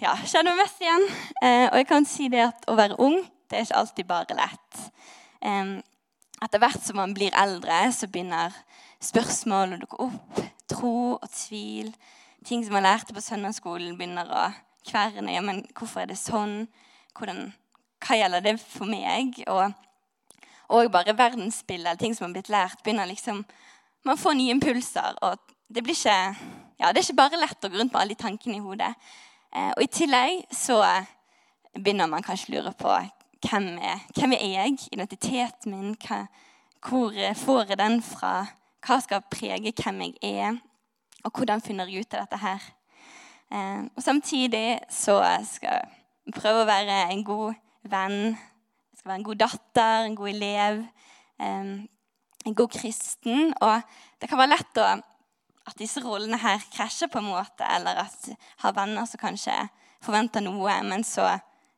ja, 0.00 0.14
kjenner 0.24 0.54
meg 0.54 0.64
mest 0.64 0.82
igjen. 0.82 1.08
Eh, 1.42 1.66
og 1.70 1.78
jeg 1.80 1.88
kan 1.90 2.06
si 2.08 2.28
det 2.32 2.44
at 2.48 2.66
å 2.70 2.76
være 2.78 2.98
ung, 3.02 3.18
det 3.46 3.58
er 3.58 3.66
ikke 3.66 3.80
alltid 3.80 4.08
bare 4.08 4.36
lett. 4.38 4.80
Etter 6.44 6.60
hvert 6.60 6.82
som 6.84 6.98
man 7.00 7.14
blir 7.16 7.34
eldre, 7.38 7.78
så 7.94 8.08
begynner 8.10 8.54
spørsmål 9.02 9.76
å 9.76 9.80
dukke 9.80 10.00
opp. 10.08 10.40
Tro 10.68 10.96
og 11.14 11.28
tvil. 11.32 11.92
Ting 12.46 12.64
som 12.64 12.76
man 12.76 12.86
lærte 12.86 13.14
på 13.14 13.22
søndagsskolen, 13.24 13.96
begynner 13.96 14.28
å 14.28 14.44
kverne. 14.86 15.32
Ja, 15.32 15.42
men 15.44 15.64
hvorfor 15.76 16.04
er 16.04 16.10
det 16.10 16.18
sånn? 16.20 16.66
Hvordan, 17.16 17.48
hva 18.04 18.18
gjelder 18.18 18.44
det 18.44 18.56
for 18.60 18.88
meg? 18.90 19.40
Og, 19.52 19.72
og 20.68 20.92
bare 20.92 21.16
verdensbildet, 21.16 22.02
ting 22.02 22.14
som 22.16 22.28
har 22.28 22.36
blitt 22.36 22.52
lært, 22.52 22.82
begynner 22.84 23.08
liksom 23.10 23.44
Man 24.06 24.18
får 24.18 24.36
nye 24.38 24.54
impulser. 24.54 25.16
Og 25.26 25.40
det 25.66 25.82
blir 25.82 25.96
ikke 25.96 26.18
ja, 26.78 26.92
det 26.92 27.00
er 27.00 27.06
ikke 27.06 27.18
bare 27.18 27.40
lett 27.40 27.64
å 27.64 27.70
gå 27.72 27.78
rundt 27.80 27.90
med 27.90 28.02
alle 28.02 28.14
de 28.14 28.20
tankene 28.20 28.58
i 28.58 28.62
hodet. 28.62 28.92
Eh, 29.50 29.70
og 29.72 29.80
i 29.82 29.88
tillegg 29.90 30.42
så 30.54 30.76
begynner 31.72 32.10
man 32.10 32.22
kanskje 32.22 32.52
å 32.52 32.54
lure 32.54 32.72
på 32.76 32.92
hvem 33.44 33.78
er, 33.78 34.00
hvem 34.16 34.32
er 34.32 34.46
jeg? 34.46 34.78
Identiteten 34.92 35.74
min? 35.74 35.96
Hva, 36.06 36.24
hvor 36.88 37.12
får 37.34 37.64
jeg 37.68 37.78
den 37.78 38.00
fra? 38.02 38.46
Hva 38.86 38.98
skal 39.02 39.24
prege 39.30 39.72
hvem 39.76 40.00
jeg 40.06 40.16
er? 40.22 40.56
Og 41.24 41.32
hvordan 41.34 41.60
finner 41.60 41.90
jeg 41.90 42.06
ut 42.06 42.14
av 42.14 42.24
dette 42.24 42.40
her? 42.40 42.66
Eh, 43.52 43.82
og 43.96 44.02
samtidig 44.02 44.78
så 44.90 45.18
skal 45.46 45.80
jeg 45.80 46.36
prøve 46.36 46.64
å 46.64 46.68
være 46.68 47.00
en 47.12 47.24
god 47.26 47.58
venn. 47.86 48.20
Jeg 48.34 49.00
skal 49.00 49.10
være 49.10 49.20
en 49.20 49.28
god 49.28 49.42
datter, 49.42 50.06
en 50.06 50.16
god 50.18 50.30
elev, 50.32 50.80
eh, 51.40 51.74
en 52.46 52.56
god 52.62 52.72
kristen. 52.72 53.52
Og 53.60 53.82
det 54.20 54.30
kan 54.30 54.38
være 54.38 54.54
lett 54.54 54.80
å, 54.82 54.88
at 55.66 55.78
disse 55.78 56.02
rollene 56.04 56.38
her 56.40 56.62
krasjer 56.72 57.10
på 57.10 57.20
en 57.20 57.30
måte, 57.32 57.66
eller 57.66 58.06
at 58.06 58.30
jeg 58.30 58.38
har 58.62 58.74
venner 58.76 59.06
som 59.06 59.22
kanskje 59.22 59.54
forventer 60.04 60.44
noe, 60.44 60.78
men 60.86 61.04
så 61.06 61.26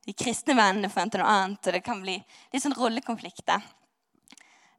de 0.08 0.14
kristne 0.16 0.56
vennene 0.56 0.88
forventer 0.88 1.20
noe 1.20 1.28
annet, 1.28 1.60
og 1.60 1.74
det 1.76 1.84
kan 1.84 1.98
bli 2.00 2.14
litt 2.16 2.62
sånn 2.64 2.76
rollekonflikter. 2.78 3.60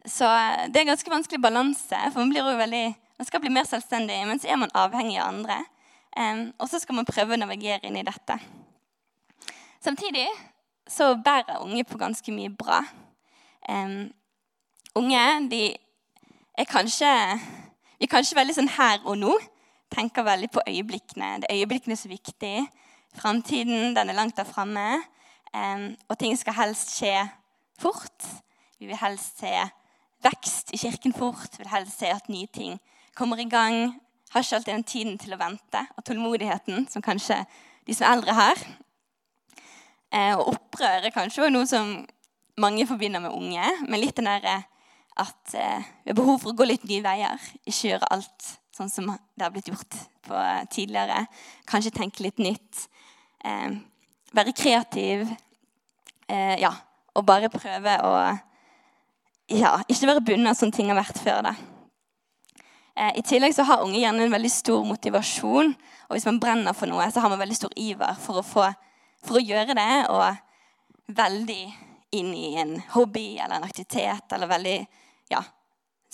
Så 0.10 0.26
det 0.72 0.80
er 0.80 0.86
en 0.88 0.94
ganske 0.96 1.12
vanskelig 1.12 1.42
balanse, 1.44 2.00
for 2.16 2.24
man, 2.24 2.56
veldig, 2.58 2.86
man 3.20 3.28
skal 3.28 3.44
bli 3.44 3.52
mer 3.54 3.68
selvstendig, 3.70 4.18
men 4.26 4.42
så 4.42 4.50
er 4.50 4.58
man 4.58 4.74
avhengig 4.74 5.20
av 5.22 5.30
andre. 5.30 5.60
Og 6.58 6.66
så 6.72 6.80
skal 6.82 6.98
man 6.98 7.06
prøve 7.06 7.36
å 7.36 7.40
navigere 7.40 7.86
inn 7.86 8.00
i 8.00 8.06
dette. 8.08 8.40
Samtidig 9.86 10.26
så 10.90 11.12
bærer 11.22 11.62
unge 11.62 11.86
på 11.86 12.00
ganske 12.02 12.34
mye 12.34 12.50
bra. 12.50 12.82
Unge 14.98 15.24
de 15.52 15.62
er 16.58 16.68
kanskje 16.68 17.12
Vi 18.00 18.08
er 18.08 18.12
kanskje 18.12 18.40
veldig 18.40 18.56
sånn 18.56 18.74
her 18.80 19.04
og 19.04 19.20
nå. 19.20 19.38
Tenker 19.92 20.24
veldig 20.24 20.48
på 20.56 20.64
øyeblikkene. 20.64 21.42
Det 21.44 21.50
er 21.50 21.62
øyeblikkene 21.62 21.98
som 22.00 22.10
er 22.10 22.16
viktig. 22.16 22.54
Framtiden 23.20 23.94
den 23.98 24.10
er 24.10 24.16
langt 24.16 24.38
der 24.40 24.48
framme. 24.48 25.02
Og 25.54 26.18
ting 26.20 26.36
skal 26.38 26.54
helst 26.58 26.94
skje 26.98 27.16
fort. 27.80 28.28
Vi 28.80 28.86
vil 28.86 29.00
helst 29.02 29.42
se 29.42 29.54
vekst 30.24 30.74
i 30.76 30.80
kirken 30.82 31.16
fort. 31.16 31.58
Vi 31.58 31.64
vil 31.64 31.72
helst 31.74 32.00
se 32.00 32.12
at 32.14 32.30
nye 32.30 32.48
ting 32.54 32.78
kommer 33.18 33.40
i 33.42 33.50
gang 33.50 33.96
har 34.30 34.44
ikke 34.44 34.56
alltid 34.56 34.74
den 34.74 34.86
tiden 34.86 35.18
til 35.18 35.34
å 35.34 35.40
vente 35.42 35.82
og 35.98 36.06
tålmodigheten 36.06 36.86
som 36.92 37.04
kanskje 37.06 37.42
de 37.88 37.96
som 37.98 38.06
er 38.06 38.16
eldre 38.18 38.36
har. 38.38 38.64
Eh, 40.14 40.34
og 40.38 40.54
opprør 40.54 41.06
er 41.06 41.14
kanskje 41.14 41.50
noe 41.54 41.68
som 41.70 41.96
mange 42.60 42.86
forbinder 42.90 43.24
med 43.24 43.34
unge, 43.34 43.66
men 43.88 44.02
litt 44.02 44.18
den 44.20 44.30
derre 44.30 44.60
at 45.20 45.56
eh, 45.58 45.90
vi 46.04 46.12
har 46.12 46.20
behov 46.20 46.42
for 46.44 46.54
å 46.54 46.60
gå 46.60 46.68
litt 46.70 46.86
nye 46.90 47.06
veier. 47.06 47.50
Ikke 47.66 47.94
gjøre 47.94 48.12
alt 48.14 48.52
sånn 48.76 48.92
som 48.92 49.10
det 49.10 49.46
har 49.46 49.54
blitt 49.54 49.72
gjort 49.72 49.98
på 50.28 50.44
tidligere. 50.74 51.26
Kanskje 51.70 51.96
tenke 51.98 52.24
litt 52.24 52.40
nytt. 52.42 52.86
Være 54.36 54.54
kreativ. 54.54 55.26
Eh, 56.30 56.60
ja, 56.62 56.72
og 57.18 57.26
bare 57.26 57.50
prøve 57.50 57.96
å 58.06 58.14
ja, 59.50 59.80
ikke 59.90 60.12
være 60.12 60.26
bundet 60.26 60.52
av 60.52 60.60
sånne 60.60 60.76
ting 60.76 60.92
har 60.92 61.00
vært 61.00 61.18
før. 61.24 61.42
da. 61.50 61.56
Eh, 62.94 63.18
I 63.18 63.24
tillegg 63.26 63.56
så 63.56 63.66
har 63.66 63.82
unge 63.86 63.98
gjerne 63.98 64.28
en 64.28 64.36
veldig 64.36 64.52
stor 64.54 64.86
motivasjon. 64.86 65.74
Og 66.10 66.16
hvis 66.16 66.28
man 66.30 66.40
brenner 66.42 66.78
for 66.78 66.92
noe, 66.92 67.08
så 67.10 67.24
har 67.24 67.34
man 67.34 67.42
veldig 67.42 67.58
stor 67.58 67.74
iver 67.80 68.20
for 68.22 68.42
å, 68.42 68.46
få, 68.46 68.68
for 69.26 69.40
å 69.40 69.44
gjøre 69.44 69.78
det. 69.78 69.92
Og 70.14 71.16
veldig 71.18 71.64
inn 72.20 72.30
i 72.34 72.54
en 72.62 72.78
hobby 72.94 73.38
eller 73.38 73.58
en 73.58 73.66
aktivitet 73.66 74.34
eller 74.34 74.50
veldig, 74.50 74.78
ja, 75.30 75.42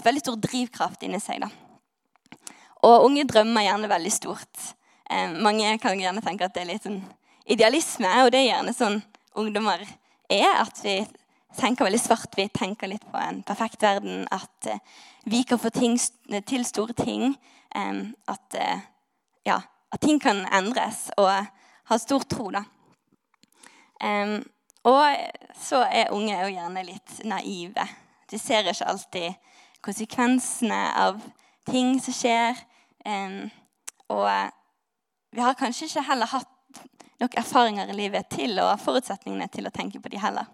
veldig 0.03 0.23
stor 0.23 0.39
drivkraft 0.47 1.03
inni 1.07 1.19
seg. 1.23 1.43
da. 1.43 1.51
Og 2.85 3.09
unge 3.09 3.27
drømmer 3.27 3.65
gjerne 3.65 3.91
veldig 3.91 4.13
stort. 4.13 4.71
Eh, 5.09 5.35
mange 5.43 5.75
kan 5.83 5.99
gjerne 5.99 6.23
tenke 6.23 6.47
at 6.47 6.55
det 6.55 6.63
er 6.63 6.71
litt 6.73 6.87
sånn 6.87 7.01
idealisme, 7.45 8.09
og 8.23 8.31
det 8.33 8.41
er 8.41 8.49
gjerne 8.49 8.73
sånn 8.75 8.99
ungdommer 9.37 9.83
er. 10.29 10.61
At 10.61 10.81
vi 10.83 10.99
tenker 11.57 11.87
veldig 11.87 12.01
svart. 12.01 12.33
Vi 12.37 12.47
tenker 12.49 12.89
litt 12.91 13.05
på 13.11 13.19
en 13.21 13.41
perfekt 13.45 13.83
verden. 13.83 14.25
At 14.33 14.69
eh, 14.69 14.81
vi 15.29 15.43
kan 15.47 15.61
få 15.61 15.71
ting, 15.73 15.97
til 16.47 16.65
store 16.65 16.95
ting. 16.97 17.35
Eh, 17.75 18.01
at, 18.31 18.57
eh, 18.59 18.85
ja, 19.45 19.61
at, 19.91 20.01
ting 20.01 20.19
kan 20.21 20.45
endres, 20.53 21.09
og 21.17 21.31
ha 21.85 21.97
stor 22.01 22.25
tro, 22.25 22.49
da. 22.49 22.63
og 24.85 25.03
så 25.61 25.83
er 25.85 26.11
unge 26.13 26.33
jo 26.33 26.49
gjerne 26.49 26.81
litt 26.83 27.19
naive. 27.25 27.85
De 28.29 28.39
ser 28.41 28.65
ikke 28.65 28.87
alltid 28.89 29.53
konsekvensene 29.85 30.79
av 30.97 31.21
ting 31.69 31.99
som 32.01 32.13
skjer. 32.13 32.57
og 34.09 34.29
vi 35.31 35.41
har 35.41 35.53
kanskje 35.53 35.85
ikke 35.85 36.05
heller 36.09 36.31
hatt 36.31 36.54
nok 37.21 37.37
erfaringer 37.39 37.89
i 37.89 37.97
livet 37.97 38.27
til 38.33 38.59
og 38.63 38.79
forutsetningene 38.83 39.47
til 39.53 39.67
å 39.67 39.73
tenke 39.73 40.01
på 40.03 40.11
de 40.11 40.19
heller. 40.21 40.47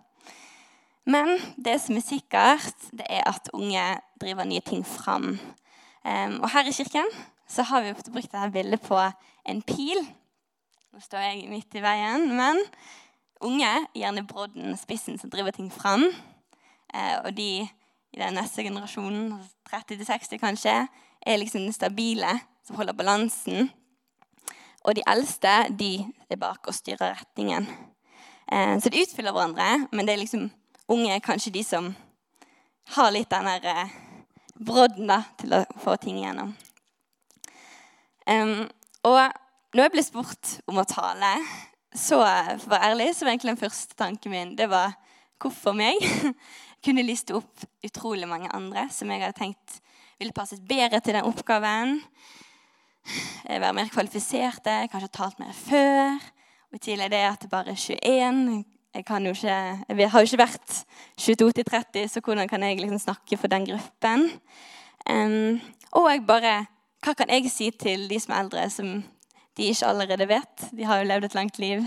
Men 1.06 1.34
det 1.58 1.80
som 1.82 1.98
er 1.98 2.06
sikkert, 2.06 2.88
det 2.94 3.08
er 3.10 3.25
at 3.25 3.50
unge 3.58 3.86
driver 4.22 4.46
nye 4.46 4.62
ting 4.62 4.84
fram. 4.86 5.34
Um, 6.06 6.38
og 6.41 6.50
her 6.53 6.70
i 6.70 6.74
kirken 6.74 7.10
så 7.50 7.65
har 7.68 7.82
vi 7.82 7.94
brukt 7.94 8.13
dette 8.13 8.51
bildet 8.53 8.82
på 8.86 9.00
en 9.50 9.62
pil. 9.65 10.03
Nå 10.94 11.01
står 11.01 11.25
jeg 11.25 11.50
midt 11.50 11.75
i 11.75 11.84
veien. 11.84 12.30
Men 12.38 12.62
unge, 13.41 13.72
gjerne 13.98 14.27
brodden, 14.30 14.77
spissen, 14.77 15.18
som 15.18 15.34
driver 15.34 15.56
ting 15.56 15.72
fram. 15.74 16.06
Uh, 16.94 17.18
og 17.25 17.34
de 17.38 17.65
i 18.12 18.20
den 18.20 18.36
neste 18.36 18.63
generasjonen, 18.63 19.34
30-60 19.72 20.38
kanskje, 20.38 20.74
er 21.22 21.38
liksom 21.39 21.63
den 21.63 21.74
stabile, 21.74 22.39
som 22.68 22.75
holder 22.75 22.94
balansen. 22.98 23.72
Og 24.81 24.97
de 24.97 25.03
eldste 25.07 25.51
de 25.77 25.91
er 26.29 26.39
bak 26.41 26.67
og 26.67 26.75
styrer 26.75 27.15
retningen. 27.19 27.67
Uh, 28.51 28.77
så 28.81 28.89
de 28.89 29.03
utfyller 29.03 29.35
hverandre, 29.35 29.88
men 29.91 30.07
det 30.07 30.15
er 30.15 30.23
liksom 30.23 30.50
unge 30.91 31.19
kanskje 31.23 31.53
de 31.55 31.63
som 31.63 31.91
har 32.95 33.11
litt 33.13 33.29
den 33.31 33.47
der 33.47 33.67
eh, 33.71 33.91
brodden 34.59 35.07
da, 35.07 35.21
til 35.39 35.53
å 35.55 35.61
få 35.79 35.95
ting 36.01 36.17
igjennom. 36.19 36.50
Og 39.07 39.19
når 39.71 39.85
jeg 39.85 39.93
ble 39.93 40.03
spurt 40.03 40.50
om 40.67 40.81
å 40.81 40.88
tale, 40.89 41.29
så 41.95 42.19
for 42.19 42.67
å 42.67 42.73
være 42.73 42.89
ærlig, 42.91 43.07
så 43.15 43.25
var 43.25 43.33
egentlig 43.33 43.53
den 43.53 43.61
første 43.61 43.97
tanken 44.00 44.33
min 44.33 44.53
det 44.59 44.67
var 44.71 44.97
hvorfor 45.41 45.75
meg? 45.77 45.97
Jeg 46.01 46.35
kunne 46.85 47.05
liste 47.07 47.35
opp 47.38 47.65
utrolig 47.85 48.27
mange 48.29 48.51
andre 48.53 48.88
som 48.93 49.09
jeg 49.11 49.23
hadde 49.23 49.39
tenkt 49.39 49.79
ville 50.21 50.35
passet 50.38 50.61
bedre 50.69 51.00
til 51.01 51.17
den 51.17 51.25
oppgaven. 51.25 51.97
Eh, 53.50 53.62
være 53.62 53.74
mer 53.74 53.89
kvalifiserte, 53.91 54.75
kanskje 54.91 55.10
talt 55.13 55.39
mer 55.41 55.53
før. 55.55 56.20
Og 56.72 56.77
I 56.79 56.84
tillegg 56.86 57.12
det 57.12 57.24
at 57.27 57.41
det 57.41 57.50
bare 57.51 57.74
er 57.74 57.79
21 57.79 58.65
jeg, 58.93 59.05
ikke, 59.08 59.48
jeg 59.98 60.12
har 60.12 60.20
jo 60.20 60.27
ikke 60.27 60.41
vært 60.41 60.74
22 61.17 61.51
til 61.55 61.65
30, 61.65 62.08
så 62.12 62.20
hvordan 62.20 62.50
kan 62.51 62.63
jeg 62.63 62.79
liksom 62.79 63.00
snakke 63.00 63.38
for 63.39 63.48
den 63.48 63.65
gruppen? 63.70 64.25
Um, 65.10 65.62
og 65.96 66.12
jeg 66.12 66.25
bare 66.27 66.65
Hva 67.01 67.15
kan 67.17 67.31
jeg 67.34 67.50
si 67.50 67.72
til 67.72 68.03
de 68.10 68.20
som 68.22 68.36
er 68.36 68.43
eldre, 68.43 68.70
som 68.70 68.89
de 69.58 69.63
ikke 69.63 69.88
allerede 69.88 70.27
vet? 70.29 70.65
De 70.70 70.84
har 70.86 71.00
jo 71.00 71.08
levd 71.10 71.25
et 71.25 71.36
langt 71.36 71.58
liv 71.58 71.79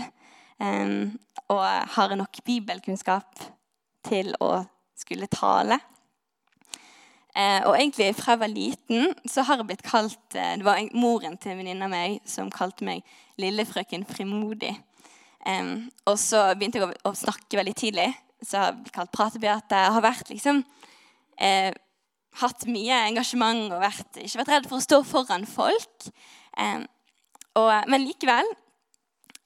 um, 0.59 1.13
og 1.47 1.63
har 1.95 2.15
nok 2.15 2.41
bibelkunnskap 2.43 3.45
til 4.03 4.33
å 4.43 4.65
skulle 4.97 5.29
tale. 5.31 5.79
Uh, 7.35 7.61
og 7.67 7.73
egentlig 7.75 8.13
fra 8.15 8.35
jeg 8.35 8.41
var 8.45 8.51
liten, 8.51 9.09
så 9.27 9.43
har 9.43 9.59
jeg 9.59 9.67
blitt 9.67 9.83
kalt 9.83 10.37
uh, 10.37 10.53
Det 10.55 10.63
var 10.63 10.79
moren 10.95 11.35
til 11.35 11.51
en 11.51 11.59
venninne 11.59 11.83
av 11.83 11.91
meg 11.91 12.21
som 12.31 12.51
kalte 12.53 12.87
meg 12.87 13.03
lillefrøken 13.41 14.05
frimodig. 14.07 14.71
Um, 15.45 15.89
og 16.07 16.15
så 16.17 16.47
begynte 16.55 16.79
jeg 16.79 16.87
å, 16.87 16.93
å, 17.11 17.13
snakke 17.17 17.59
veldig 17.59 17.75
tidlig. 17.77 18.07
Så 18.41 18.55
jeg 18.55 18.63
har 18.63 18.77
blitt 18.79 18.95
kalt 18.95 19.13
pratebeate. 19.13 19.81
Jeg 19.83 19.95
har 19.97 20.05
vært 20.05 20.31
liksom 20.31 20.61
eh, 21.41 21.75
hatt 22.41 22.65
mye 22.69 22.97
engasjement 23.09 23.71
og 23.73 23.83
vært, 23.83 24.19
ikke 24.19 24.41
vært 24.41 24.53
redd 24.53 24.69
for 24.69 24.79
å 24.79 24.85
stå 24.85 24.99
foran 25.07 25.47
folk. 25.49 26.09
Um, 26.59 26.85
og, 27.59 27.71
men 27.91 28.07
likevel 28.07 28.47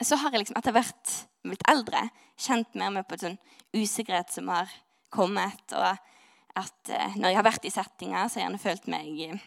så 0.02 0.18
har 0.20 0.34
jeg 0.34 0.44
liksom 0.44 0.60
etter 0.60 0.76
hvert 0.76 1.16
blitt 1.46 1.66
eldre 1.70 2.06
kjent 2.40 2.76
mer 2.80 2.94
med 2.94 3.08
på 3.08 3.18
en 3.18 3.24
sånn 3.26 3.40
usikkerhet 3.76 4.32
som 4.34 4.50
har 4.52 4.72
kommet. 5.14 5.62
Og 5.76 6.00
at 6.58 6.92
eh, 6.94 7.16
når 7.20 7.34
jeg 7.34 7.40
har 7.40 7.48
vært 7.48 7.66
i 7.70 7.74
settinger, 7.74 8.28
så 8.28 8.40
har 8.40 8.42
jeg 8.42 8.48
gjerne 8.48 8.66
følt 8.66 8.92
meg 8.92 9.40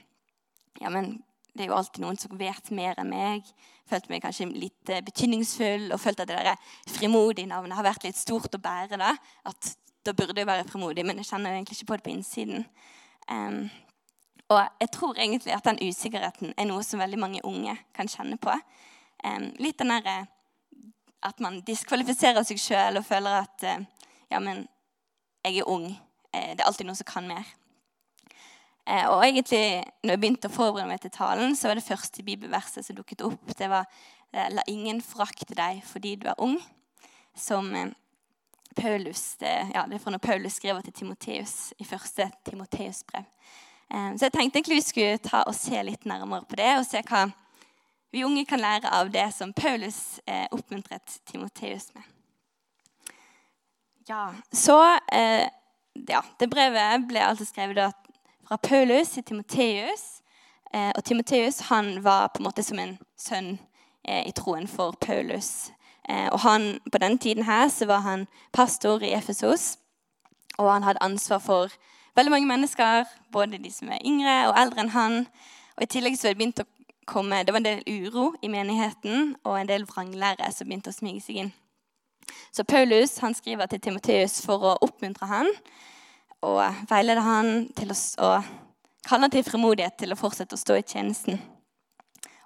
ja, 0.80 0.88
men 0.88 1.23
det 1.52 1.66
er 1.66 1.68
jo 1.68 1.76
alltid 1.76 2.00
noen 2.02 2.16
som 2.16 2.32
vet 2.40 2.71
mer 2.73 2.97
enn 3.00 3.11
meg. 3.12 3.49
Følt 3.90 4.09
meg 4.09 4.23
kanskje 4.25 4.49
litt 4.49 4.90
eh, 4.92 5.02
betydningsfull 5.04 5.90
og 5.92 6.00
følt 6.00 6.23
at 6.25 6.30
det 6.30 6.40
der 6.47 6.73
frimodige 6.88 7.50
navnet 7.50 7.76
har 7.76 7.87
vært 7.87 8.06
litt 8.06 8.16
stort 8.16 8.56
å 8.56 8.62
bære. 8.62 8.97
Da 9.00 9.12
At 9.49 9.75
da 10.02 10.14
burde 10.16 10.40
jeg 10.40 10.49
være 10.49 10.66
frimodig, 10.66 11.04
men 11.06 11.21
jeg 11.21 11.28
kjenner 11.28 11.54
egentlig 11.54 11.76
ikke 11.78 11.90
på 11.92 11.99
det 11.99 12.06
på 12.06 12.11
innsiden. 12.11 12.64
Um, 13.30 13.68
og 14.50 14.64
jeg 14.80 14.90
tror 14.97 15.18
egentlig 15.18 15.52
at 15.54 15.68
den 15.68 15.78
usikkerheten 15.78 16.54
er 16.59 16.66
noe 16.66 16.82
som 16.82 17.00
veldig 17.00 17.21
mange 17.21 17.44
unge 17.47 17.76
kan 17.94 18.11
kjenne 18.11 18.38
på. 18.42 18.56
Um, 19.23 19.52
litt 19.62 19.78
den 19.78 19.92
derre 19.92 20.25
at 21.23 21.38
man 21.38 21.61
diskvalifiserer 21.62 22.42
seg 22.42 22.59
sjøl 22.59 22.99
og 22.99 23.06
føler 23.06 23.44
at 23.44 23.68
uh, 23.68 23.85
ja, 24.32 24.40
men 24.42 24.64
jeg 25.44 25.62
er 25.62 25.71
ung. 25.71 25.92
Uh, 26.33 26.53
det 26.53 26.61
er 26.61 26.69
alltid 26.69 26.89
noen 26.89 26.99
som 26.99 27.09
kan 27.09 27.29
mer. 27.29 27.47
Eh, 28.87 29.07
og 29.09 29.23
egentlig, 29.23 29.85
når 30.03 30.17
jeg 30.17 30.21
begynte 30.21 30.49
å 30.51 30.55
forberede 30.55 30.91
meg 30.91 31.03
til 31.03 31.12
talen, 31.15 31.55
så 31.55 31.71
var 31.71 31.79
det 31.79 31.87
første 31.87 32.25
bibelverset 32.27 32.87
som 32.87 32.97
dukket 32.99 33.23
opp, 33.23 33.53
det 33.59 33.69
var 33.71 33.87
eh, 34.35 34.49
La 34.51 34.65
ingen 34.67 34.99
forakte 35.05 35.55
deg 35.55 35.85
fordi 35.87 36.17
du 36.19 36.27
er 36.31 36.41
ung. 36.43 36.59
Som 37.39 37.71
eh, 37.79 37.93
Paulus, 38.75 39.37
det, 39.39 39.53
ja, 39.75 39.85
det 39.87 39.99
er 39.99 40.03
fra 40.03 40.15
når 40.15 40.25
Paulus 40.25 40.59
skriver 40.59 40.83
til 40.83 40.97
Timoteus 40.97 41.55
i 41.79 41.87
første 41.87 42.31
Timoteus-brev. 42.49 43.29
Så 43.93 44.25
jeg 44.25 44.33
tenkte 44.33 44.57
egentlig 44.57 44.79
vi 44.79 44.85
skulle 44.87 45.19
ta 45.21 45.43
og 45.45 45.53
se 45.53 45.77
litt 45.85 46.07
nærmere 46.09 46.47
på 46.49 46.57
det, 46.57 46.71
og 46.79 46.87
se 46.89 47.03
hva 47.05 47.27
vi 48.09 48.23
unge 48.25 48.47
kan 48.49 48.62
lære 48.62 48.89
av 48.89 49.11
det 49.12 49.27
som 49.37 49.53
Paulus 49.53 50.17
oppmuntret 50.49 51.19
Timoteus 51.29 51.91
med. 51.93 52.07
Ja, 54.09 54.31
så 54.49 54.79
ja, 56.08 56.22
Det 56.40 56.50
brevet 56.50 57.06
ble 57.08 57.20
altså 57.25 57.44
skrevet 57.44 57.92
fra 58.49 58.56
Paulus 58.56 59.08
til 59.08 59.25
Timoteus. 59.25 60.22
Eh, 60.75 60.92
og 60.96 61.04
Timoteus 61.04 61.62
var 62.02 62.28
på 62.28 62.40
en 62.40 62.44
måte 62.44 62.62
som 62.62 62.78
en 62.78 62.99
sønn 63.16 63.58
eh, 64.04 64.26
i 64.28 64.32
troen 64.32 64.68
for 64.68 64.96
Paulus. 65.00 65.70
Eh, 66.08 66.28
og 66.32 66.40
han, 66.40 66.80
På 66.92 66.99
den 66.99 67.18
tiden 67.18 67.44
her 67.44 67.68
så 67.68 67.87
var 67.87 67.99
han 67.99 68.26
pastor 68.52 69.02
i 69.02 69.12
Efesos, 69.12 69.78
og 70.58 70.72
han 70.72 70.82
hadde 70.82 71.02
ansvar 71.02 71.38
for 71.38 71.68
veldig 72.16 72.30
mange 72.30 72.46
mennesker, 72.46 73.04
både 73.32 73.58
de 73.58 73.70
som 73.70 73.88
er 73.88 74.04
yngre 74.04 74.49
og 74.49 74.61
eldre 74.61 74.80
enn 74.80 74.88
han. 74.96 75.26
Og 75.76 75.82
I 75.82 75.87
tillegg 75.87 76.18
så 76.18 76.28
det 76.28 76.37
begynt 76.37 76.61
å 76.61 76.68
komme, 77.06 77.44
det 77.44 77.52
var 77.52 77.62
en 77.62 77.68
del 77.68 77.82
uro 77.87 78.32
i 78.42 78.49
menigheten 78.49 79.37
og 79.44 79.61
en 79.61 79.68
del 79.68 79.87
vranglære 79.88 80.52
som 80.52 80.68
begynte 80.68 80.92
å 80.92 80.96
smyge 80.96 81.25
seg 81.25 81.37
inn. 81.44 81.52
Så 82.52 82.64
Paulus 82.64 83.19
han 83.23 83.35
skriver 83.35 83.67
til 83.67 83.81
Timoteus 83.81 84.41
for 84.45 84.62
å 84.64 84.76
oppmuntre 84.85 85.29
han 85.31 85.50
og 86.43 86.62
veilede 86.91 87.23
han 87.23 87.52
til 87.79 87.93
å, 87.95 87.97
og 88.26 89.07
kalle 89.07 89.29
han 89.29 89.35
til 89.35 89.47
frimodighet 89.47 89.99
til 90.00 90.14
å 90.14 90.19
fortsette 90.19 90.59
å 90.59 90.61
stå 90.61 90.79
i 90.81 90.87
tjenesten. 90.87 91.38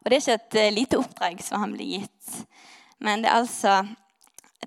Og 0.05 0.11
Det 0.11 0.17
er 0.17 0.23
ikke 0.23 0.39
et 0.39 0.59
eh, 0.61 0.75
lite 0.75 0.99
oppdrag 1.01 1.41
som 1.43 1.63
han 1.65 1.73
blir 1.75 1.99
gitt, 1.99 2.43
men 3.03 3.25
det 3.25 3.31
er 3.33 3.41
altså 3.41 3.81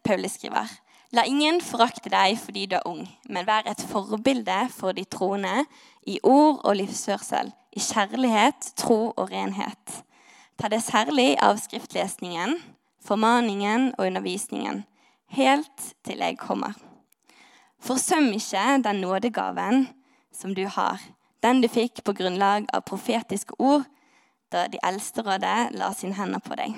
Paulus 0.04 0.36
skriver. 0.38 0.68
La 1.16 1.24
ingen 1.26 1.58
forakte 1.62 2.12
deg 2.14 2.36
fordi 2.38 2.68
du 2.70 2.76
er 2.78 2.86
ung, 2.86 3.06
men 3.30 3.48
vær 3.48 3.66
et 3.70 3.82
forbilde 3.90 4.58
for 4.76 4.94
de 4.94 5.06
troende 5.10 5.64
i 6.06 6.20
ord 6.24 6.60
og 6.64 6.76
livsførsel, 6.78 7.50
i 7.74 7.82
kjærlighet, 7.82 8.74
tro 8.78 9.14
og 9.16 9.32
renhet. 9.32 10.04
Ta 10.60 10.70
det 10.70 10.84
særlig 10.84 11.34
av 11.42 11.58
skriftlesningen, 11.62 12.58
formaningen 13.06 13.94
og 13.98 14.06
undervisningen, 14.06 14.84
helt 15.36 15.86
til 16.06 16.22
jeg 16.24 16.38
kommer. 16.42 16.76
Forsøm 17.80 18.32
ikke 18.36 18.82
den 18.84 19.02
nådegaven 19.04 19.88
som 20.36 20.54
du 20.56 20.66
har, 20.68 21.00
den 21.44 21.62
du 21.62 21.70
fikk 21.72 22.04
på 22.04 22.16
grunnlag 22.18 22.68
av 22.76 22.84
profetiske 22.88 23.56
ord 23.60 23.86
da 24.52 24.66
de 24.68 24.80
eldste 24.84 25.24
rådet 25.24 25.72
la 25.78 25.92
sine 25.96 26.18
hender 26.18 26.42
på 26.44 26.58
deg. 26.60 26.74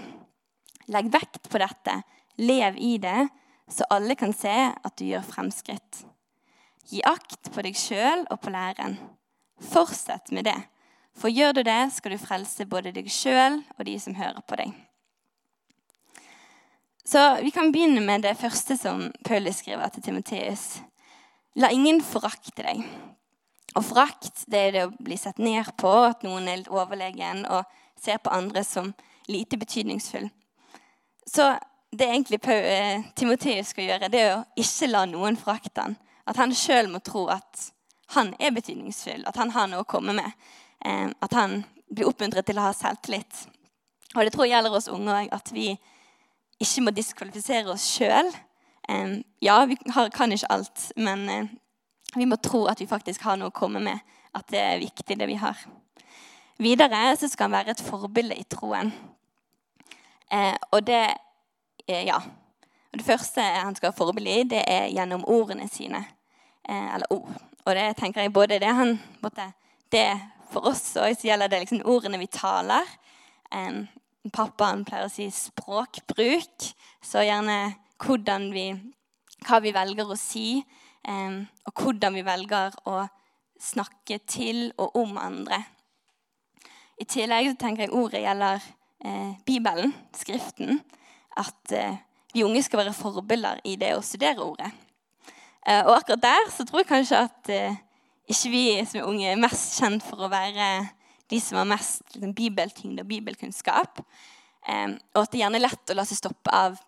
Legg 0.92 1.08
vekt 1.14 1.48
på 1.50 1.62
dette, 1.62 2.02
lev 2.38 2.78
i 2.78 2.98
det, 3.02 3.30
så 3.72 3.88
alle 3.90 4.18
kan 4.20 4.34
se 4.36 4.52
at 4.52 4.98
du 5.00 5.06
gjør 5.08 5.24
fremskritt. 5.26 6.04
Gi 6.92 7.00
akt 7.08 7.52
på 7.54 7.64
deg 7.64 7.78
sjøl 7.78 8.26
og 8.28 8.42
på 8.44 8.52
læren. 8.52 8.98
Fortsett 9.72 10.34
med 10.36 10.50
det, 10.50 10.58
for 11.16 11.32
gjør 11.32 11.60
du 11.60 11.64
det, 11.64 11.82
skal 11.96 12.16
du 12.16 12.22
frelse 12.22 12.66
både 12.68 12.92
deg 12.96 13.08
sjøl 13.12 13.62
og 13.78 13.86
de 13.88 13.98
som 14.02 14.18
hører 14.18 14.42
på 14.44 14.60
deg. 14.60 14.74
Så 17.12 17.38
Vi 17.42 17.52
kan 17.52 17.72
begynne 17.72 18.02
med 18.02 18.22
det 18.22 18.38
første 18.40 18.78
som 18.78 19.02
Paulus 19.28 19.58
skriver 19.60 19.90
til 19.92 20.04
Timoteus. 20.04 20.80
La 21.60 21.68
ingen 21.68 22.00
forakte 22.00 22.64
deg. 22.64 22.86
Og 23.76 23.84
forakt 23.84 24.46
det 24.48 24.62
er 24.62 24.72
det 24.72 24.86
å 24.86 24.94
bli 24.96 25.18
sett 25.20 25.42
ned 25.44 25.74
på, 25.82 25.92
at 26.08 26.24
noen 26.24 26.48
er 26.48 26.62
litt 26.62 26.72
overlegen 26.72 27.44
og 27.52 27.68
ser 28.00 28.24
på 28.24 28.32
andre 28.32 28.64
som 28.64 28.94
lite 29.28 29.60
betydningsfull. 29.60 30.30
Så 31.28 31.50
det 31.92 32.08
egentlig 32.08 32.40
eh, 32.48 33.04
Timoteus 33.16 33.76
skal 33.76 33.90
gjøre, 33.90 34.08
det 34.08 34.24
er 34.24 34.34
å 34.38 34.48
ikke 34.56 34.92
la 34.94 35.04
noen 35.12 35.36
forakte 35.36 35.84
han. 35.84 36.00
At 36.24 36.40
han 36.40 36.56
sjøl 36.56 36.88
må 36.96 37.04
tro 37.04 37.28
at 37.28 37.68
han 38.16 38.32
er 38.40 38.56
betydningsfull, 38.56 39.28
at 39.28 39.36
han 39.36 39.52
har 39.52 39.68
noe 39.68 39.84
å 39.84 39.92
komme 39.98 40.16
med. 40.16 40.32
Eh, 40.80 41.10
at 41.12 41.36
han 41.36 41.66
blir 41.92 42.08
oppmuntret 42.08 42.48
til 42.48 42.64
å 42.64 42.72
ha 42.72 42.76
selvtillit. 42.76 43.50
Og 44.16 44.24
det 44.24 44.32
tror 44.32 44.48
jeg 44.48 44.56
gjelder 44.56 44.80
oss 44.80 44.88
unge 44.88 45.24
òg, 45.26 45.36
at 45.36 45.52
vi 45.52 45.74
ikke 46.62 46.86
må 46.86 46.94
diskvalifisere 46.96 47.74
oss 47.74 47.88
sjøl 47.98 48.30
ja, 49.40 49.66
vi 49.66 49.78
kan 50.14 50.32
ikke 50.32 50.52
alt, 50.52 50.92
men 50.96 51.30
eh, 51.30 51.46
vi 52.16 52.26
må 52.26 52.36
tro 52.36 52.66
at 52.68 52.82
vi 52.82 52.90
faktisk 52.90 53.24
har 53.24 53.38
noe 53.40 53.52
å 53.52 53.56
komme 53.56 53.82
med. 53.84 54.00
At 54.34 54.48
det 54.52 54.60
er 54.60 54.80
viktig, 54.80 55.18
det 55.20 55.28
vi 55.28 55.40
har. 55.40 55.60
Videre 56.62 57.16
så 57.20 57.28
skal 57.28 57.50
han 57.50 57.58
være 57.58 57.76
et 57.76 57.84
forbilde 57.84 58.38
i 58.38 58.46
troen. 58.48 58.92
Eh, 60.32 60.56
og 60.72 60.86
det 60.88 61.04
eh, 61.88 62.06
Ja. 62.06 62.22
Og 62.92 63.00
det 63.00 63.06
første 63.08 63.40
han 63.40 63.76
skal 63.76 63.94
ha 63.94 63.96
forbilde 63.96 64.32
i, 64.32 64.44
det 64.44 64.66
er 64.68 64.90
gjennom 64.92 65.22
ordene 65.24 65.64
sine. 65.72 66.02
Eller 66.68 67.08
ord. 67.10 67.30
Og 67.64 67.76
det 67.76 67.86
tenker 67.96 68.22
jeg 68.22 68.34
både 68.36 68.58
det 68.60 68.68
han 68.68 68.98
måtte, 69.24 69.46
det 69.92 70.20
For 70.52 70.68
oss 70.68 70.82
så 70.98 71.08
gjelder 71.08 71.48
det 71.48 71.62
liksom 71.62 71.86
ordene 71.88 72.20
vi 72.20 72.28
taler. 72.28 72.84
Pappaen 74.30 74.84
pleier 74.86 75.08
å 75.08 75.12
si 75.12 75.26
språkbruk. 75.34 76.68
Så 77.02 77.24
gjerne 77.26 77.74
hvordan 78.02 78.50
vi, 78.54 78.68
hva 79.48 79.62
vi 79.64 79.74
velger 79.74 80.12
å 80.14 80.20
si, 80.20 80.62
og 81.02 81.82
hvordan 81.82 82.14
vi 82.18 82.26
velger 82.26 82.76
å 82.90 83.02
snakke 83.62 84.20
til 84.30 84.70
og 84.82 84.96
om 85.02 85.18
andre. 85.22 85.62
I 87.02 87.08
tillegg 87.10 87.56
tenker 87.58 87.88
jeg 87.88 87.96
ordet 87.98 88.22
gjelder 88.22 88.62
eh, 89.06 89.34
Bibelen, 89.46 89.94
Skriften. 90.14 90.82
At 91.38 91.74
eh, 91.74 91.98
vi 92.34 92.44
unge 92.46 92.62
skal 92.66 92.84
være 92.84 92.94
forbilder 92.94 93.62
i 93.66 93.76
det 93.82 93.96
å 93.98 94.04
studere 94.06 94.46
ordet. 94.46 94.70
Eh, 95.66 95.82
og 95.82 95.96
akkurat 95.96 96.22
der 96.28 96.52
så 96.54 96.66
tror 96.66 96.84
jeg 96.84 96.92
kanskje 96.92 97.24
at 97.26 97.54
ikke 98.32 98.54
vi 98.54 98.66
som 98.86 99.02
er 99.02 99.10
unge, 99.10 99.32
er 99.32 99.42
mest 99.42 99.80
kjent 99.80 100.06
for 100.06 100.26
å 100.26 100.32
være 100.32 100.68
de 101.32 101.40
som 101.42 101.62
har 101.62 101.70
mest 101.72 102.04
liksom, 102.14 102.36
bibeltyngde 102.38 103.06
og 103.06 103.10
bibelkunnskap. 103.10 104.04
Eh, 104.68 104.96
og 105.16 105.24
at 105.24 105.34
det 105.34 105.42
gjerne 105.42 105.62
er 105.62 105.68
lett 105.70 105.94
å 105.94 105.98
la 105.98 106.06
seg 106.08 106.20
stoppe 106.20 106.54
av 106.56 106.80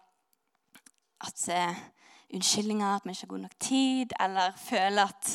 at 1.23 1.45
uh, 1.49 1.75
unnskyldninger, 2.35 2.95
at 2.95 3.05
man 3.05 3.13
ikke 3.13 3.25
har 3.27 3.33
god 3.33 3.43
nok 3.45 3.59
tid, 3.63 4.15
eller 4.19 4.57
føle 4.59 5.05
at 5.07 5.29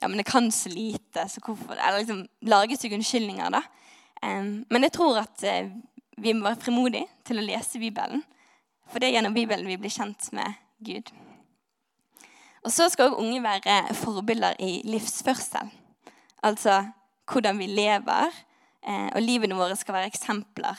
ja, 0.00 0.08
men 0.08 0.20
det 0.20 0.28
kan 0.28 0.50
så 0.52 0.68
lite, 0.68 1.24
så 1.28 1.40
hvorfor 1.44 1.76
Eller 1.76 2.02
liksom 2.02 2.26
lage 2.48 2.76
seg 2.76 2.94
unnskyldninger, 2.96 3.52
da. 3.52 3.62
Um, 4.22 4.64
men 4.70 4.86
jeg 4.86 4.94
tror 4.96 5.20
at 5.22 5.44
uh, 5.44 5.70
vi 6.16 6.32
må 6.32 6.48
være 6.48 6.60
frimodige 6.60 7.08
til 7.24 7.40
å 7.40 7.44
lese 7.44 7.80
Bibelen. 7.80 8.24
For 8.88 9.02
det 9.02 9.10
er 9.10 9.18
gjennom 9.18 9.36
Bibelen 9.36 9.68
vi 9.68 9.78
blir 9.80 9.92
kjent 9.92 10.28
med 10.36 10.56
Gud. 10.84 11.10
Og 12.64 12.72
så 12.72 12.88
skal 12.90 13.10
også 13.10 13.22
unge 13.22 13.42
være 13.44 13.94
forbilder 13.94 14.56
i 14.62 14.80
livsførsel. 14.86 15.68
Altså 16.42 16.84
hvordan 17.26 17.58
vi 17.58 17.66
lever. 17.66 18.32
Eh, 18.86 19.08
og 19.14 19.22
livene 19.22 19.58
våre 19.58 19.76
skal 19.78 19.98
være 19.98 20.10
eksempler 20.12 20.78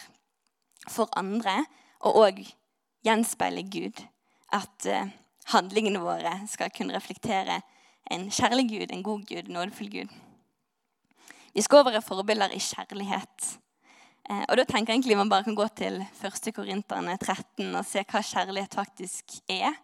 for 0.88 1.12
andre, 1.20 1.60
og 2.08 2.22
òg 2.22 2.44
gjenspeile 3.04 3.66
Gud 3.68 4.00
at 4.56 4.88
uh, 4.88 5.10
handlingene 5.52 6.00
våre 6.00 6.32
skal 6.48 6.72
kunne 6.72 6.96
reflektere 6.96 7.60
en 8.12 8.30
kjærlig 8.32 8.68
Gud, 8.70 8.92
en 8.94 9.04
god 9.04 9.26
Gud, 9.28 9.50
nådefull 9.52 9.90
Gud. 9.92 10.14
Vi 11.54 11.64
skal 11.66 11.84
være 11.88 12.04
forbilder 12.06 12.54
i 12.56 12.62
kjærlighet. 12.64 13.48
Eh, 14.30 14.44
og 14.46 14.58
da 14.60 14.64
tenker 14.64 14.94
jeg 14.94 15.00
egentlig 15.00 15.18
man 15.18 15.32
bare 15.32 15.44
kan 15.48 15.58
gå 15.58 15.68
til 15.76 16.00
1. 16.00 16.54
Korinterne 16.56 17.18
13 17.18 17.76
og 17.76 17.84
se 17.88 18.04
hva 18.08 18.22
kjærlighet 18.24 18.78
faktisk 18.78 19.40
er. 19.52 19.76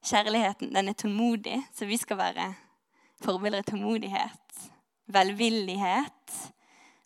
Kjærligheten 0.00 0.74
den 0.74 0.88
er 0.88 0.96
tålmodig, 0.98 1.60
så 1.76 1.86
vi 1.86 1.98
skal 2.00 2.18
være 2.18 2.48
forbilder 3.22 3.60
i 3.60 3.68
tålmodighet, 3.68 4.49
velvillighet, 5.12 6.34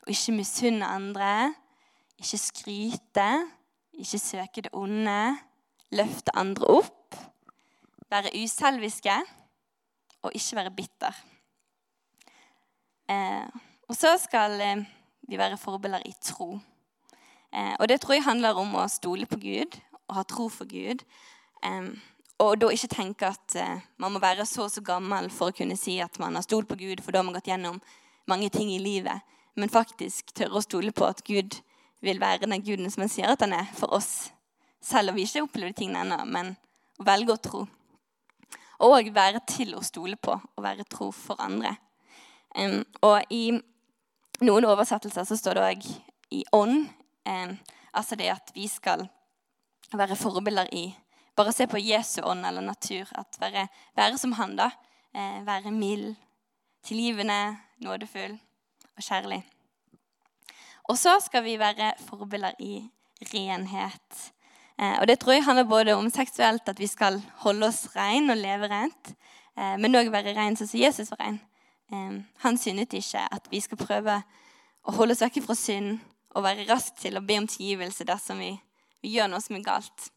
og 0.04 0.10
ikke 0.12 0.36
misunne 0.36 0.86
andre, 0.86 1.54
ikke 2.18 2.38
skryte, 2.38 3.28
ikke 3.92 4.18
søke 4.18 4.64
det 4.66 4.72
onde, 4.72 5.38
løfte 5.94 6.34
andre 6.36 6.66
opp, 6.66 7.16
være 8.10 8.34
uselviske 8.42 9.14
og 10.22 10.32
ikke 10.34 10.56
være 10.56 10.70
bitter. 10.70 11.24
Eh, 13.10 13.48
og 13.88 13.96
så 13.96 14.14
skal 14.18 14.60
eh, 14.60 14.84
vi 15.28 15.38
være 15.38 15.56
forbilder 15.60 16.02
i 16.06 16.14
tro. 16.20 16.58
Eh, 17.52 17.74
og 17.78 17.88
det 17.88 18.00
tror 18.00 18.14
jeg 18.14 18.24
handler 18.24 18.56
om 18.60 18.74
å 18.80 18.88
stole 18.88 19.26
på 19.26 19.38
Gud 19.40 19.78
og 20.08 20.16
ha 20.18 20.24
tro 20.28 20.48
for 20.52 20.68
Gud. 20.68 21.04
Eh, 21.64 21.90
og 22.42 22.56
da 22.58 22.70
ikke 22.74 22.90
tenke 22.90 23.28
at 23.30 23.54
eh, 23.58 23.84
man 24.02 24.14
må 24.14 24.22
være 24.22 24.46
så 24.48 24.66
og 24.66 24.72
så 24.74 24.82
gammel 24.84 25.28
for 25.30 25.52
å 25.52 25.56
kunne 25.56 25.76
si 25.78 26.00
at 26.02 26.18
man 26.18 26.34
har 26.34 26.42
stolt 26.42 26.66
på 26.70 26.78
Gud, 26.80 27.02
for 27.02 27.14
da 27.14 27.20
har 27.20 27.28
man 27.28 27.36
gått 27.36 27.50
gjennom 27.52 27.78
mange 28.30 28.50
ting 28.50 28.72
i 28.74 28.82
livet. 28.82 29.22
Men 29.54 29.70
faktisk 29.70 30.32
tørre 30.34 30.58
å 30.58 30.64
stole 30.64 30.90
på 30.92 31.06
at 31.06 31.22
Gud 31.26 31.60
vil 32.04 32.18
være 32.20 32.48
den 32.48 32.64
guden 32.64 32.90
som 32.90 33.04
han 33.04 33.12
sier 33.12 33.30
at 33.30 33.44
han 33.44 33.54
er 33.54 33.70
for 33.78 33.94
oss. 33.94 34.32
Selv 34.82 35.12
om 35.12 35.18
vi 35.18 35.28
ikke 35.28 35.44
opplever 35.46 35.76
tingene 35.76 36.02
ennå, 36.02 36.24
men 36.26 36.52
å 36.98 37.06
velge 37.06 37.36
å 37.36 37.40
tro. 37.40 37.62
Og 38.84 39.12
være 39.14 39.40
til 39.48 39.76
å 39.78 39.84
stole 39.86 40.18
på 40.20 40.34
og 40.34 40.64
være 40.64 40.84
tro 40.90 41.12
for 41.14 41.40
andre. 41.40 41.76
Og 43.06 43.32
i 43.32 43.54
noen 44.44 44.66
oversettelser 44.66 45.24
så 45.28 45.38
står 45.38 45.56
det 45.56 45.68
òg 45.70 45.88
i 46.34 46.42
ånd. 46.52 46.90
Altså 47.94 48.18
det 48.18 48.32
at 48.34 48.50
vi 48.58 48.66
skal 48.68 49.06
være 49.94 50.18
forbilder 50.18 50.68
i 50.74 50.88
Bare 51.36 51.52
se 51.52 51.66
på 51.66 51.80
Jesu 51.82 52.20
ånd 52.22 52.46
eller 52.46 52.62
natur. 52.62 53.08
At 53.18 53.36
være, 53.40 53.66
være 53.96 54.18
som 54.18 54.32
han, 54.38 54.56
da. 54.56 54.70
Eh, 55.14 55.40
være 55.46 55.70
mild, 55.74 56.14
tilgivende, 56.84 57.56
nådefull 57.82 58.38
og 58.96 59.02
kjærlig. 59.02 59.42
Og 60.84 60.98
så 60.98 61.16
skal 61.24 61.44
vi 61.44 61.58
være 61.58 61.92
forbilder 62.08 62.52
i 62.58 62.84
renhet. 63.34 64.32
Eh, 64.78 65.00
og 65.00 65.06
Det 65.08 65.18
tror 65.18 65.32
jeg 65.32 65.44
handler 65.44 65.64
både 65.64 65.94
om 65.94 66.10
seksuelt, 66.10 66.68
at 66.68 66.78
vi 66.78 66.86
skal 66.86 67.22
holde 67.36 67.66
oss 67.66 67.96
rein 67.96 68.30
og 68.30 68.36
leve 68.36 68.68
rent, 68.68 69.14
eh, 69.58 69.76
men 69.78 69.94
òg 69.94 70.10
være 70.10 70.34
rein 70.36 70.56
sånn 70.56 70.68
som 70.68 70.80
Jesus 70.80 71.10
var 71.10 71.20
rein. 71.20 71.40
Eh, 71.92 72.22
han 72.42 72.58
syndet 72.58 72.92
ikke 72.92 73.22
at 73.30 73.46
vi 73.50 73.60
skal 73.60 73.78
prøve 73.78 74.22
å 74.84 74.92
holde 74.92 75.12
oss 75.12 75.22
vekk 75.22 75.42
fra 75.46 75.54
synd 75.54 76.00
og 76.34 76.42
være 76.42 76.66
raske 76.68 76.98
til 77.00 77.16
å 77.16 77.24
be 77.24 77.38
om 77.38 77.46
tilgivelse 77.46 78.04
dersom 78.04 78.42
vi, 78.42 78.50
vi 79.02 79.14
gjør 79.14 79.30
noe 79.30 79.40
som 79.40 79.56
er 79.56 79.64
galt, 79.64 80.10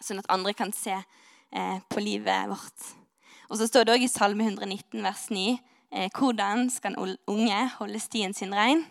sånn 0.00 0.22
at 0.22 0.30
andre 0.32 0.54
kan 0.56 0.72
se 0.76 0.96
eh, 0.96 1.78
på 1.88 2.02
livet 2.02 2.50
vårt. 2.50 2.86
Og 3.50 3.58
så 3.58 3.66
står 3.66 3.86
det 3.86 3.96
òg 3.96 4.06
i 4.06 4.10
Salme 4.10 4.46
119, 4.46 5.02
vers 5.02 5.26
9, 5.32 5.58
eh, 5.90 6.08
hvordan 6.14 6.68
skal 6.70 6.94
en 6.94 7.16
unge 7.30 7.60
holde 7.78 8.02
stien 8.02 8.34
sin 8.36 8.54
rein? 8.54 8.84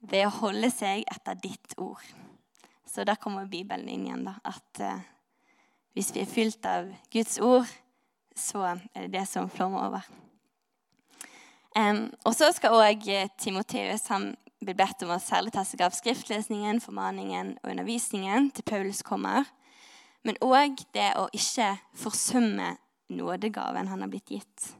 Ved 0.00 0.28
å 0.28 0.36
holde 0.40 0.70
seg 0.72 1.04
etter 1.10 1.38
ditt 1.42 1.74
ord. 1.76 2.04
Så 2.88 3.04
der 3.04 3.18
kommer 3.20 3.50
Bibelen 3.50 3.88
inn 3.88 4.06
igjen. 4.06 4.24
da, 4.24 4.38
At 4.46 4.80
eh, 4.80 5.04
hvis 5.92 6.14
vi 6.14 6.22
er 6.22 6.30
fylt 6.30 6.66
av 6.66 6.88
Guds 7.12 7.38
ord, 7.42 7.68
så 8.38 8.62
er 8.70 9.06
det 9.06 9.12
det 9.18 9.26
som 9.28 9.50
flommer 9.50 9.88
over. 9.88 10.06
Um, 11.76 12.08
og 12.24 12.32
så 12.34 12.48
skal 12.54 12.74
òg 12.74 13.04
eh, 13.12 13.28
Timoteus 13.38 14.08
han 14.10 14.32
blir 14.64 14.74
bedt 14.78 15.02
om 15.04 15.12
å 15.14 15.20
særlig 15.22 15.52
ta 15.54 15.62
seg 15.66 15.82
av 15.84 15.94
skriftlesningen, 15.94 16.80
formaningen 16.82 17.52
og 17.60 17.70
undervisningen 17.70 18.48
til 18.56 18.66
Paulus 18.66 19.04
kommer. 19.06 19.46
Men 20.26 20.38
òg 20.44 20.82
det 20.94 21.12
å 21.18 21.28
ikke 21.34 21.74
forsømme 21.96 22.74
nådegaven 23.08 23.88
han 23.88 24.02
har 24.04 24.10
blitt 24.12 24.32
gitt. 24.34 24.72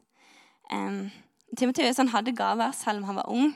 Um, 0.72 1.08
Timoteus 1.56 2.00
hadde 2.12 2.36
gaver 2.36 2.74
selv 2.76 3.00
om 3.00 3.08
han 3.08 3.20
var 3.20 3.30
ung, 3.32 3.52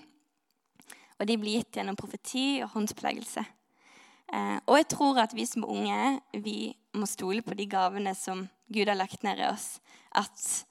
og 1.18 1.26
de 1.28 1.36
blir 1.38 1.60
gitt 1.60 1.76
gjennom 1.76 1.98
profeti 1.98 2.62
og 2.64 2.72
håndspåleggelse. 2.76 3.44
Uh, 4.32 4.58
og 4.64 4.78
jeg 4.78 4.88
tror 4.94 5.20
at 5.20 5.34
vi 5.36 5.44
som 5.44 5.66
er 5.66 5.74
unge 5.74 6.42
vi 6.44 6.72
må 6.96 7.06
stole 7.08 7.44
på 7.44 7.56
de 7.58 7.66
gavene 7.68 8.14
som 8.16 8.46
Gud 8.72 8.88
har 8.88 8.96
lagt 8.96 9.24
ned 9.26 9.42
i 9.42 9.48
oss. 9.50 9.76
At 10.16 10.64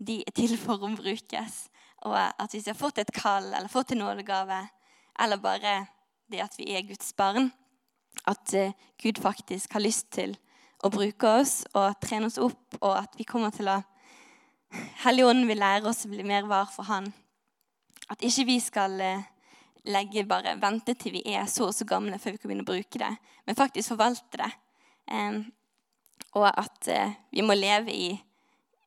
de 0.00 0.22
er 0.26 0.34
til 0.34 0.56
for 0.60 0.80
å 0.80 0.92
brukes. 0.96 1.66
Og 2.08 2.16
at 2.16 2.50
hvis 2.50 2.66
vi 2.66 2.72
har 2.72 2.78
fått 2.78 2.98
et 2.98 3.12
kall 3.14 3.52
eller 3.52 3.70
fått 3.70 3.92
en 3.92 4.02
nådegave, 4.02 4.58
eller 5.20 5.42
bare 5.42 5.74
det 6.32 6.40
at 6.42 6.56
vi 6.58 6.72
er 6.74 6.86
Guds 6.88 7.12
barn, 7.14 7.52
at 8.28 8.54
eh, 8.54 8.74
Gud 9.00 9.20
faktisk 9.22 9.72
har 9.72 9.84
lyst 9.84 10.10
til 10.12 10.34
å 10.82 10.90
bruke 10.90 11.34
oss 11.40 11.62
og 11.72 11.98
trene 12.02 12.28
oss 12.28 12.40
opp, 12.42 12.78
og 12.80 12.94
at 13.04 13.18
vi 13.18 13.28
kommer 13.28 13.54
til 13.54 13.70
å 13.70 13.80
Helligånden 15.02 15.44
vil 15.44 15.60
lære 15.60 15.84
oss 15.84 16.06
å 16.06 16.08
bli 16.08 16.24
mer 16.24 16.46
var 16.48 16.70
for 16.72 16.88
Han. 16.88 17.10
At 18.08 18.22
ikke 18.24 18.46
vi 18.48 18.54
skal 18.62 18.94
eh, 19.04 19.26
legge 19.88 20.24
bare, 20.28 20.54
vente 20.60 20.94
til 20.98 21.16
vi 21.16 21.22
er 21.34 21.44
så 21.50 21.68
og 21.68 21.74
så 21.76 21.86
gamle 21.88 22.18
før 22.22 22.34
vi 22.34 22.40
kan 22.40 22.50
begynne 22.50 22.66
å 22.66 22.70
bruke 22.70 23.00
det, 23.02 23.10
men 23.46 23.58
faktisk 23.58 23.92
forvalte 23.92 24.40
det. 24.40 24.50
Um, 25.12 25.42
og 26.38 26.46
at 26.48 26.88
uh, 26.88 27.14
vi 27.34 27.44
må 27.44 27.56
leve 27.58 27.92
i, 27.92 28.12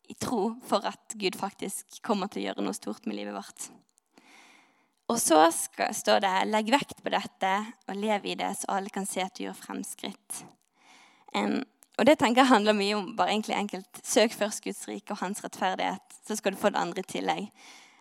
i, 0.07 0.15
tro 0.17 0.55
for 0.65 0.87
at 0.87 1.13
Gud 1.19 1.37
faktisk 1.37 1.99
kommer 2.05 2.31
til 2.31 2.41
å 2.41 2.45
gjøre 2.47 2.65
noe 2.65 2.77
stort 2.77 3.05
med 3.05 3.19
livet 3.19 3.35
vårt. 3.35 3.67
Og 5.11 5.19
så 5.21 5.43
skal, 5.53 5.93
står 5.93 6.23
det 6.23 6.33
'legg 6.49 6.71
vekt 6.73 7.03
på 7.05 7.13
dette 7.13 7.51
og 7.85 7.99
lev 7.99 8.25
i 8.25 8.37
det, 8.39 8.55
så 8.57 8.73
alle 8.73 8.89
kan 8.89 9.05
se 9.05 9.21
at 9.21 9.35
du 9.37 9.43
gjør 9.45 9.59
fremskritt'. 9.59 10.41
Um, 11.35 11.61
og 11.97 12.05
det 12.07 12.17
tenker 12.19 12.43
jeg 12.43 12.51
handler 12.51 12.75
mye 12.75 12.95
om 12.97 13.11
bare 13.15 13.31
egentlig 13.31 13.55
enkelt 13.55 13.99
søk 14.03 14.33
først 14.35 14.63
Guds 14.63 14.87
rike 14.87 15.13
og 15.15 15.21
hans 15.21 15.43
rettferdighet, 15.43 16.17
så 16.27 16.35
skal 16.35 16.53
du 16.53 16.59
få 16.59 16.69
det 16.73 16.81
andre 16.81 17.03
i 17.05 17.11
tillegg. 17.11 17.45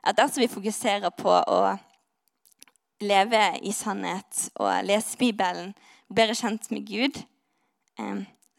At 0.04 0.18
dersom 0.18 0.42
vi 0.42 0.50
fokuserer 0.50 1.14
på 1.14 1.30
å 1.30 1.60
leve 3.04 3.42
i 3.62 3.72
sannhet 3.72 4.48
og 4.60 4.84
lese 4.88 5.18
Bibelen, 5.20 5.72
bli 6.12 6.34
kjent 6.34 6.70
med 6.70 6.86
Gud, 6.88 7.22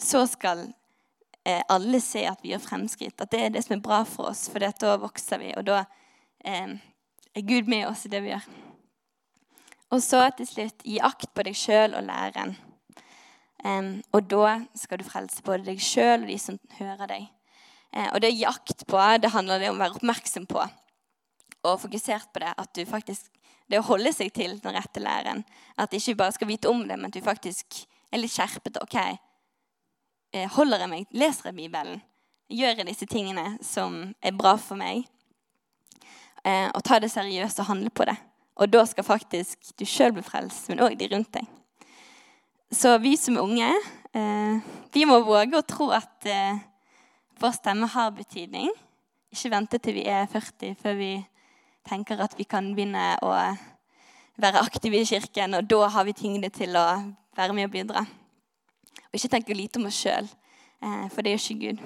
så 0.01 0.25
skal 0.27 0.65
eh, 1.45 1.61
alle 1.69 2.01
se 2.03 2.25
at 2.27 2.41
vi 2.43 2.53
gjør 2.53 2.63
fremskritt. 2.65 3.21
At 3.21 3.31
det 3.31 3.41
er 3.41 3.53
det 3.53 3.65
som 3.65 3.77
er 3.77 3.83
bra 3.85 4.03
for 4.07 4.31
oss, 4.31 4.47
for 4.51 4.63
da 4.63 4.95
vokser 5.01 5.41
vi, 5.41 5.53
og 5.57 5.67
da 5.67 5.83
er 6.45 6.79
Gud 7.35 7.67
med 7.71 7.87
oss 7.89 8.05
i 8.05 8.11
det 8.13 8.23
vi 8.23 8.33
gjør. 8.33 8.47
Og 9.93 10.01
så 10.03 10.23
til 10.37 10.47
slutt 10.49 10.83
gi 10.83 10.97
akt 11.03 11.29
på 11.35 11.45
deg 11.45 11.57
sjøl 11.57 11.95
og 11.95 12.07
læren. 13.63 14.03
og 14.11 14.29
da 14.29 14.65
skal 14.75 14.99
du 14.99 15.03
frelse 15.03 15.41
både 15.43 15.65
deg 15.65 15.79
sjøl 15.81 16.23
og 16.23 16.27
de 16.27 16.37
som 16.39 16.59
hører 16.79 17.07
deg. 17.07 17.29
Uh, 17.95 18.09
og 18.13 18.21
det 18.21 18.33
jakt 18.35 18.85
på, 18.87 18.99
det 19.21 19.31
handler 19.31 19.69
om 19.69 19.77
å 19.77 19.83
være 19.83 19.95
oppmerksom 19.95 20.45
på 20.45 20.65
og 21.65 21.79
fokusert 21.81 22.29
på 22.33 22.39
det. 22.43 22.53
At 22.57 22.73
du 22.75 22.85
faktisk 22.85 23.31
det 23.71 23.79
å 23.79 23.87
holde 23.87 24.11
seg 24.13 24.33
til 24.35 24.59
den 24.61 24.75
rette 24.75 25.01
læren. 25.01 25.43
At 25.77 25.91
de 25.91 25.97
ikke 25.97 26.19
bare 26.19 26.35
skal 26.35 26.49
vite 26.51 26.69
om 26.69 26.83
det, 26.87 26.97
men 26.99 27.09
at 27.09 27.15
du 27.15 27.23
faktisk 27.25 27.81
er 28.13 28.21
litt 28.21 28.33
skjerpet. 28.33 28.77
Ok, 28.83 28.97
eh, 30.33 30.51
holder 30.57 30.85
jeg 30.85 30.91
meg, 30.91 31.07
leser 31.11 31.49
jeg 31.49 31.57
Bibelen? 31.57 32.01
Gjør 32.53 32.77
jeg 32.77 32.89
disse 32.91 33.09
tingene 33.09 33.55
som 33.65 34.13
er 34.21 34.37
bra 34.37 34.53
for 34.61 34.77
meg? 34.77 35.07
Uh, 36.45 36.69
og 36.77 36.83
ta 36.85 36.99
det 37.01 37.09
seriøst 37.09 37.63
og 37.63 37.71
handle 37.71 37.89
på 37.89 38.05
det. 38.05 38.19
Og 38.61 38.69
da 38.69 38.83
skal 38.85 39.07
faktisk 39.07 39.73
du 39.79 39.85
sjøl 39.89 40.13
bli 40.13 40.23
frelst, 40.23 40.69
men 40.69 40.83
òg 40.85 40.93
de 40.99 41.09
rundt 41.11 41.33
deg. 41.33 41.47
Så 42.71 42.97
vi 43.01 43.15
som 43.17 43.37
unge, 43.37 43.69
eh, 44.13 44.57
vi 44.93 45.05
må 45.05 45.19
våge 45.23 45.59
å 45.59 45.67
tro 45.67 45.91
at 45.95 46.27
vår 47.39 47.53
stemme 47.55 47.87
har 47.87 48.11
betydning. 48.15 48.71
Ikke 49.31 49.51
vente 49.51 49.79
til 49.79 49.97
vi 49.99 50.05
er 50.07 50.27
40 50.31 50.75
før 50.79 50.95
vi 50.97 51.11
tenker 51.85 52.21
at 52.23 52.37
vi 52.37 52.47
kan 52.47 52.71
begynne 52.73 53.15
å 53.21 53.33
være 54.41 54.63
aktive 54.63 54.99
i 54.99 55.07
kirken, 55.07 55.55
og 55.55 55.67
da 55.69 55.87
har 55.91 56.07
vi 56.07 56.15
tingene 56.15 56.49
til 56.53 56.75
å 56.75 56.85
være 57.37 57.55
med 57.55 57.69
og 57.69 57.75
bidra. 57.75 58.05
Og 59.05 59.19
ikke 59.19 59.31
tenke 59.35 59.55
lite 59.55 59.79
om 59.79 59.87
oss 59.89 59.99
sjøl, 60.01 60.27
eh, 60.81 61.05
for 61.13 61.21
det 61.21 61.35
er 61.35 61.39
ikke 61.39 61.61
Gud. 61.61 61.85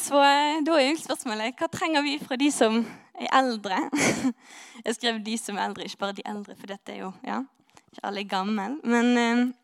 Så 0.00 0.16
eh, 0.24 0.62
da 0.64 0.76
er 0.78 0.88
jo 0.88 0.98
spørsmålet 1.02 1.58
hva 1.60 1.68
trenger 1.68 2.04
vi 2.06 2.16
fra 2.22 2.38
de 2.40 2.48
som 2.54 2.80
er 3.20 3.28
eldre? 3.36 3.82
Jeg 4.86 4.96
skrev 4.96 5.18
'de 5.20 5.36
som 5.38 5.58
er 5.58 5.68
eldre', 5.68 5.84
ikke 5.84 6.00
bare 6.00 6.16
'de 6.16 6.22
eldre', 6.26 6.56
for 6.56 6.66
dette 6.66 6.92
er 6.92 7.00
jo 7.04 7.12
ja, 7.26 7.42
ikke 7.90 8.06
alle 8.06 8.24
er 8.24 8.30
gamle. 8.30 8.68
Men 8.84 9.54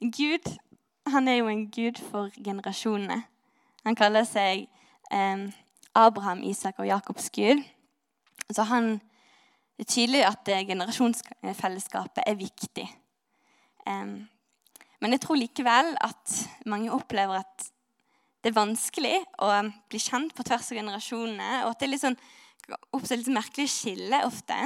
Gud 0.00 0.54
han 1.06 1.28
er 1.28 1.40
jo 1.40 1.48
en 1.48 1.66
gud 1.70 2.00
for 2.10 2.32
generasjonene. 2.44 3.22
Han 3.84 3.96
kaller 3.98 4.24
seg 4.24 4.64
eh, 5.12 5.42
Abraham, 5.94 6.42
Isak 6.48 6.80
og 6.80 6.88
Jakobs 6.88 7.28
Gud. 7.34 7.60
Så 8.52 8.64
han, 8.70 8.94
det 9.76 9.84
er 9.84 9.90
tydelig 9.90 10.22
at 10.24 10.52
generasjonsfellesskapet 10.68 12.24
er 12.26 12.40
viktig. 12.40 12.86
Eh, 13.86 14.14
men 15.04 15.16
jeg 15.16 15.20
tror 15.20 15.36
likevel 15.36 15.92
at 16.00 16.38
mange 16.66 16.92
opplever 16.92 17.42
at 17.42 17.68
det 18.44 18.52
er 18.52 18.60
vanskelig 18.60 19.18
å 19.44 19.50
bli 19.92 20.00
kjent 20.00 20.32
på 20.36 20.44
tvers 20.44 20.70
av 20.72 20.80
generasjonene. 20.80 21.50
Og 21.64 21.74
at 21.74 21.80
det 21.80 21.86
er 21.86 21.92
litt 21.92 22.04
sånn, 22.04 22.18
oppstår 22.96 23.20
litt 23.20 23.32
merkelig 23.32 23.68
skille 23.72 24.24
ofte. 24.24 24.56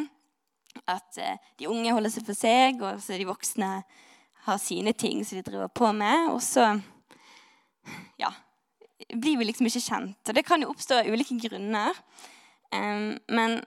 At 0.89 1.19
eh, 1.21 1.39
de 1.61 1.71
unge 1.71 1.95
holder 1.95 2.13
seg 2.13 2.27
for 2.27 2.39
seg, 2.39 2.83
og 2.83 3.01
så 3.03 3.19
de 3.19 3.29
voksne 3.29 3.71
har 4.49 4.61
sine 4.63 4.95
ting 4.97 5.25
som 5.27 5.39
de 5.39 5.45
driver 5.47 5.71
på 5.73 5.91
med. 5.97 6.31
Og 6.33 6.41
så 6.45 6.71
ja, 8.21 8.33
blir 9.13 9.39
vi 9.41 9.49
liksom 9.49 9.69
ikke 9.69 9.85
kjent. 9.85 10.21
Og 10.25 10.37
det 10.37 10.47
kan 10.47 10.63
jo 10.63 10.71
oppstå 10.73 11.03
av 11.03 11.11
ulike 11.11 11.37
grunner. 11.43 11.97
Men 12.73 13.59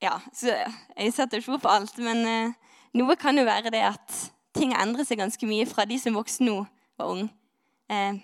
ja, 0.00 0.16
så 0.32 0.54
Jeg 0.96 1.12
setter 1.12 1.40
ikke 1.40 1.58
ord 1.58 1.64
på 1.64 1.72
alt, 1.72 1.98
men 2.00 2.24
uh, 2.24 2.76
noe 2.96 3.16
kan 3.20 3.36
jo 3.36 3.44
være 3.44 3.72
det 3.72 3.82
at 3.84 4.20
ting 4.56 4.72
endrer 4.72 5.04
seg 5.06 5.20
ganske 5.20 5.46
mye 5.46 5.66
fra 5.68 5.84
de 5.88 5.98
som 6.00 6.16
vokste 6.16 6.46
nå, 6.46 6.56
var 6.98 7.12
ung. 7.12 7.26
Uh, 7.92 8.16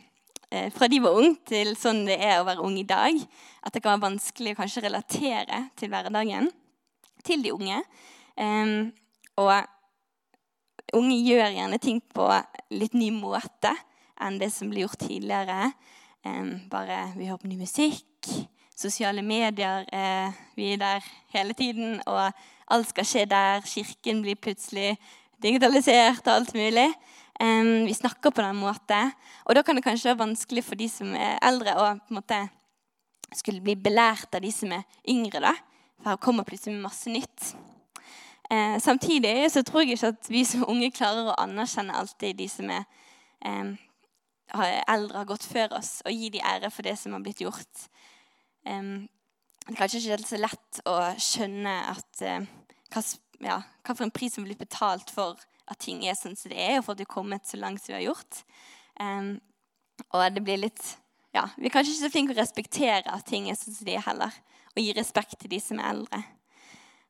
uh, 0.55 0.69
fra 0.73 0.89
de 0.89 1.03
var 1.05 1.19
ung 1.21 1.37
til 1.49 1.75
sånn 1.79 2.07
det 2.09 2.17
er 2.17 2.41
å 2.41 2.47
være 2.49 2.65
ung 2.65 2.79
i 2.81 2.87
dag. 2.89 3.21
At 3.61 3.77
det 3.77 3.85
kan 3.85 3.97
være 3.97 4.07
vanskelig 4.09 4.57
å 4.57 4.61
kanskje 4.63 4.87
relatere 4.89 5.67
til 5.77 5.93
hverdagen 5.93 6.49
til 7.27 7.43
de 7.45 7.53
unge. 7.55 7.81
Um, 8.37 8.93
og 9.41 9.53
unge 10.97 11.19
gjør 11.25 11.53
gjerne 11.57 11.79
ting 11.83 12.01
på 12.15 12.29
litt 12.77 12.97
ny 12.97 13.11
måte 13.15 13.73
enn 14.23 14.39
det 14.41 14.51
som 14.55 14.71
ble 14.71 14.85
gjort 14.85 15.03
tidligere. 15.05 15.71
Um, 16.27 16.57
bare 16.73 17.11
vi 17.17 17.29
hører 17.29 17.43
på 17.43 17.51
ny 17.51 17.59
musikk. 17.61 18.31
Sosiale 18.77 19.23
medier. 19.25 19.87
uh, 19.93 20.33
vi 20.57 20.73
er 20.75 20.83
der 20.83 21.05
hele 21.33 21.57
tiden, 21.57 22.01
og 22.07 22.33
alt 22.69 22.91
skal 22.91 23.09
skje 23.09 23.25
der. 23.31 23.65
Kirken 23.65 24.23
blir 24.25 24.37
plutselig 24.37 24.97
digitalisert 25.43 26.27
og 26.27 26.35
alt 26.35 26.55
mulig. 26.55 26.91
Um, 27.41 27.87
vi 27.87 27.95
snakker 27.95 28.31
på 28.31 28.43
den 28.43 28.57
måten. 28.57 29.13
Og 29.45 29.57
da 29.57 29.63
kan 29.63 29.77
det 29.77 29.85
kanskje 29.85 30.13
være 30.13 30.25
vanskelig 30.25 30.65
for 30.65 30.79
de 30.79 30.89
som 30.89 31.13
er 31.15 31.39
eldre, 31.45 31.77
å 31.77 31.97
på 32.01 32.15
en 32.15 32.21
måte 32.21 32.41
skulle 33.35 33.61
bli 33.65 33.75
belært 33.77 34.35
av 34.37 34.45
de 34.45 34.53
som 34.55 34.73
er 34.73 34.85
yngre. 35.09 35.41
da, 35.41 35.53
For 36.01 36.13
her 36.13 36.21
kommer 36.23 36.47
plutselig 36.47 36.79
masse 36.81 37.11
nytt. 37.11 37.57
Eh, 38.51 38.81
samtidig 38.81 39.51
så 39.53 39.63
tror 39.63 39.83
jeg 39.83 39.97
ikke 39.97 40.13
at 40.15 40.31
vi 40.31 40.45
som 40.47 40.67
unge 40.71 40.93
klarer 40.95 41.33
å 41.33 41.39
anerkjenne 41.43 41.97
alltid 41.99 42.39
de 42.39 42.47
som 42.51 42.71
er 42.71 42.85
eh, 43.43 43.73
eldre, 44.55 45.19
har 45.19 45.27
gått 45.27 45.49
før 45.51 45.75
oss, 45.81 45.99
og 46.07 46.15
gi 46.15 46.31
de 46.37 46.45
ære 46.45 46.71
for 46.71 46.87
det 46.87 46.95
som 47.01 47.17
har 47.17 47.25
blitt 47.25 47.43
gjort. 47.43 47.89
Eh, 48.67 48.93
det 49.67 49.75
er 49.75 49.81
kanskje 49.81 49.99
ikke 49.99 50.15
helt 50.15 50.31
så 50.31 50.39
lett 50.39 50.81
å 50.87 50.97
skjønne 51.19 51.75
at, 51.91 52.23
eh, 52.23 52.47
hva, 52.95 53.03
ja, 53.43 53.59
hva, 53.83 53.97
for 53.97 54.07
en 54.07 54.15
pris 54.15 54.37
som 54.37 54.47
blir 54.47 54.59
betalt 54.61 55.11
for 55.11 55.43
at 55.67 55.83
ting 55.83 56.05
er 56.07 56.15
sånn 56.15 56.39
som 56.39 56.53
det 56.53 56.61
er, 56.63 56.79
og 56.79 56.87
for 56.87 56.95
at 56.95 57.03
vi 57.03 57.09
har 57.09 57.15
kommet 57.17 57.51
så 57.51 57.59
langt 57.59 57.83
som 57.83 57.97
vi 57.97 57.99
har 57.99 58.13
gjort. 58.13 58.45
og 60.13 60.23
det 60.33 60.43
blir 60.45 60.61
litt 60.61 60.85
ja, 61.37 61.45
Vi 61.57 61.69
er 61.69 61.75
kanskje 61.75 61.93
ikke 61.93 62.07
så 62.07 62.13
flinke 62.13 62.35
å 62.35 62.41
respektere 62.41 63.21
ting 63.29 63.49
sånn 63.53 63.75
som 63.77 63.87
de 63.87 63.97
er 63.99 64.05
heller, 64.07 64.33
og 64.73 64.83
gi 64.83 64.93
respekt 64.97 65.39
til 65.43 65.53
de 65.53 65.61
som 65.61 65.81
er 65.81 65.91
eldre. 65.93 66.23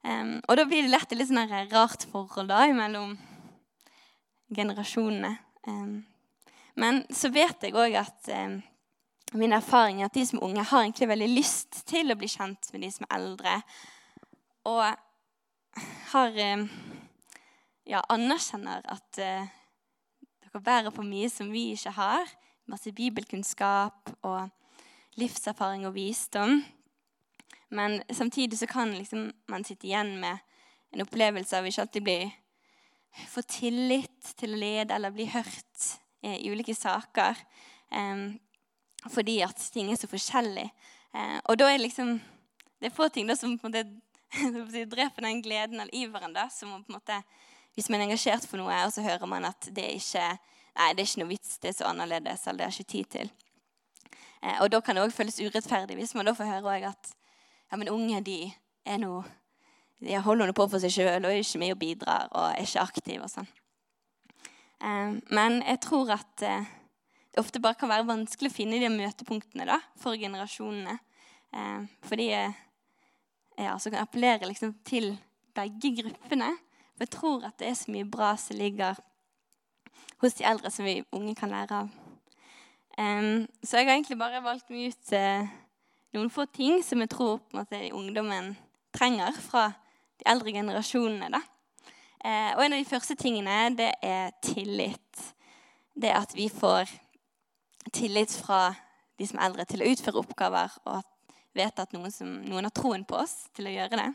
Um, 0.06 0.36
og 0.46 0.58
da 0.58 0.66
blir 0.68 0.86
det 0.86 0.92
lett 0.92 1.10
et 1.10 1.18
litt 1.18 1.30
sånn 1.30 1.50
rart 1.72 2.06
forhold 2.12 2.50
da, 2.50 2.66
mellom 2.74 3.16
generasjonene. 4.54 5.32
Um, 5.66 6.04
men 6.78 7.02
så 7.10 7.30
vet 7.34 7.64
jeg 7.64 7.74
òg 7.74 7.96
at 7.98 8.30
um, 8.34 8.60
min 9.38 9.54
erfaring 9.56 10.02
er 10.02 10.10
at 10.10 10.14
de 10.14 10.24
som 10.28 10.38
er 10.38 10.46
unge, 10.46 10.66
har 10.70 10.84
egentlig 10.84 11.10
veldig 11.10 11.30
lyst 11.32 11.82
til 11.90 12.12
å 12.12 12.18
bli 12.18 12.30
kjent 12.30 12.70
med 12.72 12.86
de 12.86 12.90
som 12.94 13.06
er 13.08 13.16
eldre. 13.18 13.56
Og 14.66 14.82
har 16.12 16.38
ja, 17.86 18.02
anerkjenner 18.14 18.86
at 18.90 19.22
uh, 19.22 19.46
dere 20.46 20.62
bærer 20.62 20.94
på 20.94 21.06
mye 21.06 21.30
som 21.30 21.50
vi 21.54 21.68
ikke 21.74 21.94
har. 21.98 22.30
Masse 22.66 22.92
bibelkunnskap 22.92 24.10
og 24.26 24.48
livserfaring 25.20 25.86
og 25.86 25.94
visdom. 25.94 26.64
Men 27.68 28.02
samtidig 28.10 28.58
så 28.58 28.66
kan 28.66 28.94
liksom 28.94 29.30
man 29.48 29.64
sitte 29.64 29.86
igjen 29.86 30.16
med 30.20 30.38
en 30.94 31.02
opplevelse 31.02 31.58
av 31.58 31.66
ikke 31.66 31.84
alltid 31.86 32.06
bli 32.06 32.18
få 33.30 33.42
tillit 33.48 34.34
til 34.36 34.54
å 34.54 34.60
lede 34.60 34.94
eller 34.94 35.14
bli 35.14 35.28
hørt 35.30 35.86
eh, 36.22 36.36
i 36.36 36.50
ulike 36.52 36.74
saker. 36.74 37.38
Eh, 37.90 38.26
fordi 39.12 39.40
at 39.46 39.62
ting 39.72 39.92
er 39.92 40.00
så 40.00 40.10
forskjellig. 40.10 40.66
Eh, 41.14 41.38
og 41.46 41.58
da 41.60 41.70
er 41.72 41.82
liksom 41.82 42.18
Det 42.76 42.90
er 42.90 42.92
få 42.92 43.06
ting 43.08 43.24
da 43.24 43.32
som 43.32 43.54
på 43.56 43.70
en 43.70 43.72
måte 43.72 44.84
dreper 44.96 45.24
den 45.24 45.38
gleden 45.40 45.80
eller 45.80 45.94
iveren. 45.94 46.34
da, 46.34 46.50
som 46.50 46.68
på 46.84 46.92
en 46.92 46.98
måte, 46.98 47.22
Hvis 47.74 47.88
man 47.88 48.00
er 48.00 48.04
engasjert 48.04 48.44
for 48.44 48.60
noe, 48.60 48.84
og 48.84 48.92
så 48.92 49.02
hører 49.02 49.26
man 49.26 49.44
at 49.44 49.68
det 49.72 49.94
ikke 49.96 50.18
er 50.20 50.36
nei, 50.76 50.92
det 50.94 51.02
er 51.02 51.08
ikke 51.08 51.22
noe 51.22 51.32
vits, 51.32 51.56
det 51.62 51.72
er 51.72 51.78
så 51.78 51.88
annerledes, 51.90 52.46
eller 52.46 52.62
det 52.62 52.68
har 52.68 52.76
ikke 52.76 52.92
tid 52.92 53.10
til. 53.16 53.32
Eh, 54.42 54.60
og 54.60 54.70
da 54.72 54.80
kan 54.84 54.96
det 54.96 55.06
òg 55.06 55.14
føles 55.16 55.40
urettferdig 55.40 55.96
hvis 55.98 56.14
man 56.16 56.28
da 56.28 56.36
får 56.36 56.52
høre 56.52 56.78
at 56.92 57.12
ja, 57.70 57.76
men 57.76 57.90
unge 57.90 58.20
de 58.26 58.40
er 58.86 59.00
noe 59.02 59.24
de 60.04 60.18
holder 60.20 60.50
noe 60.50 60.56
på 60.56 60.66
for 60.68 60.82
seg 60.82 60.92
sjøl 60.92 61.24
og 61.24 61.30
er 61.30 61.40
ikke 61.40 61.60
med 61.62 61.72
og 61.72 61.80
bidrar 61.80 62.28
og 62.32 62.50
er 62.50 62.66
ikke 62.66 62.82
aktive. 62.84 63.24
og 63.24 63.32
sånn. 63.32 63.48
Eh, 64.84 65.16
men 65.32 65.62
jeg 65.62 65.80
tror 65.86 66.12
at 66.18 66.44
eh, 66.44 66.68
det 67.32 67.40
ofte 67.40 67.62
bare 67.64 67.78
kan 67.80 67.90
være 67.92 68.08
vanskelig 68.08 68.52
å 68.52 68.56
finne 68.56 68.80
de 68.82 68.92
møtepunktene 68.92 69.68
da, 69.68 69.80
for 70.00 70.18
generasjonene. 70.20 70.98
Eh, 71.56 71.88
fordi 72.04 72.28
ja, 72.34 73.72
så 73.80 73.88
kan 73.88 74.02
appellere 74.02 74.48
liksom, 74.50 74.76
til 74.84 75.14
begge 75.56 75.94
gruppene. 76.02 76.52
For 76.96 77.06
jeg 77.06 77.14
tror 77.16 77.48
at 77.48 77.58
det 77.60 77.70
er 77.70 77.78
så 77.78 77.92
mye 77.92 78.08
bra 78.08 78.34
som 78.40 78.60
ligger 78.60 79.00
hos 80.22 80.36
de 80.38 80.46
eldre 80.48 80.70
som 80.72 80.86
vi 80.86 81.02
unge 81.12 81.34
kan 81.38 81.52
lære 81.52 81.82
av. 81.82 81.88
så 82.96 83.76
jeg 83.76 83.86
har 83.86 83.92
egentlig 83.92 84.18
bare 84.18 84.42
valgt 84.42 84.70
meg 84.70 84.88
ut 84.88 85.10
noen 86.16 86.30
få 86.32 86.46
ting 86.48 86.80
som 86.84 87.02
jeg 87.02 87.10
tror 87.12 87.38
på 87.38 87.56
en 87.56 87.60
måte, 87.60 87.80
ungdommen 87.92 88.54
trenger 88.96 89.36
fra 89.36 89.68
de 90.16 90.28
eldre 90.30 90.54
generasjonene. 90.54 91.28
Da. 91.34 91.42
Uh, 92.24 92.52
og 92.56 92.62
en 92.64 92.76
av 92.76 92.80
de 92.80 92.88
første 92.88 93.16
tingene 93.20 93.58
det 93.76 93.92
er 94.04 94.32
tillit. 94.44 95.26
Det 95.96 96.12
at 96.12 96.32
vi 96.36 96.48
får 96.52 96.90
tillit 97.92 98.32
fra 98.32 98.70
de 99.16 99.28
som 99.28 99.38
er 99.38 99.48
eldre 99.48 99.66
til 99.68 99.84
å 99.84 99.90
utføre 99.92 100.20
oppgaver, 100.20 100.72
og 100.88 101.04
vet 101.56 101.78
at 101.80 101.92
noen, 101.96 102.12
som, 102.12 102.28
noen 102.44 102.68
har 102.68 102.74
troen 102.76 103.04
på 103.08 103.16
oss 103.16 103.46
til 103.56 103.70
å 103.70 103.72
gjøre 103.72 104.00
det. 104.00 104.08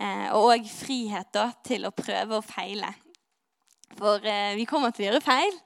Eh, 0.00 0.28
og 0.32 0.54
òg 0.54 0.68
frihet 0.70 1.28
da, 1.34 1.50
til 1.66 1.84
å 1.84 1.92
prøve 1.92 2.38
og 2.38 2.46
feile. 2.46 2.88
For 3.98 4.24
eh, 4.26 4.54
vi 4.58 4.66
kommer 4.68 4.94
til 4.94 5.06
å 5.06 5.10
gjøre 5.10 5.24
feil, 5.24 5.58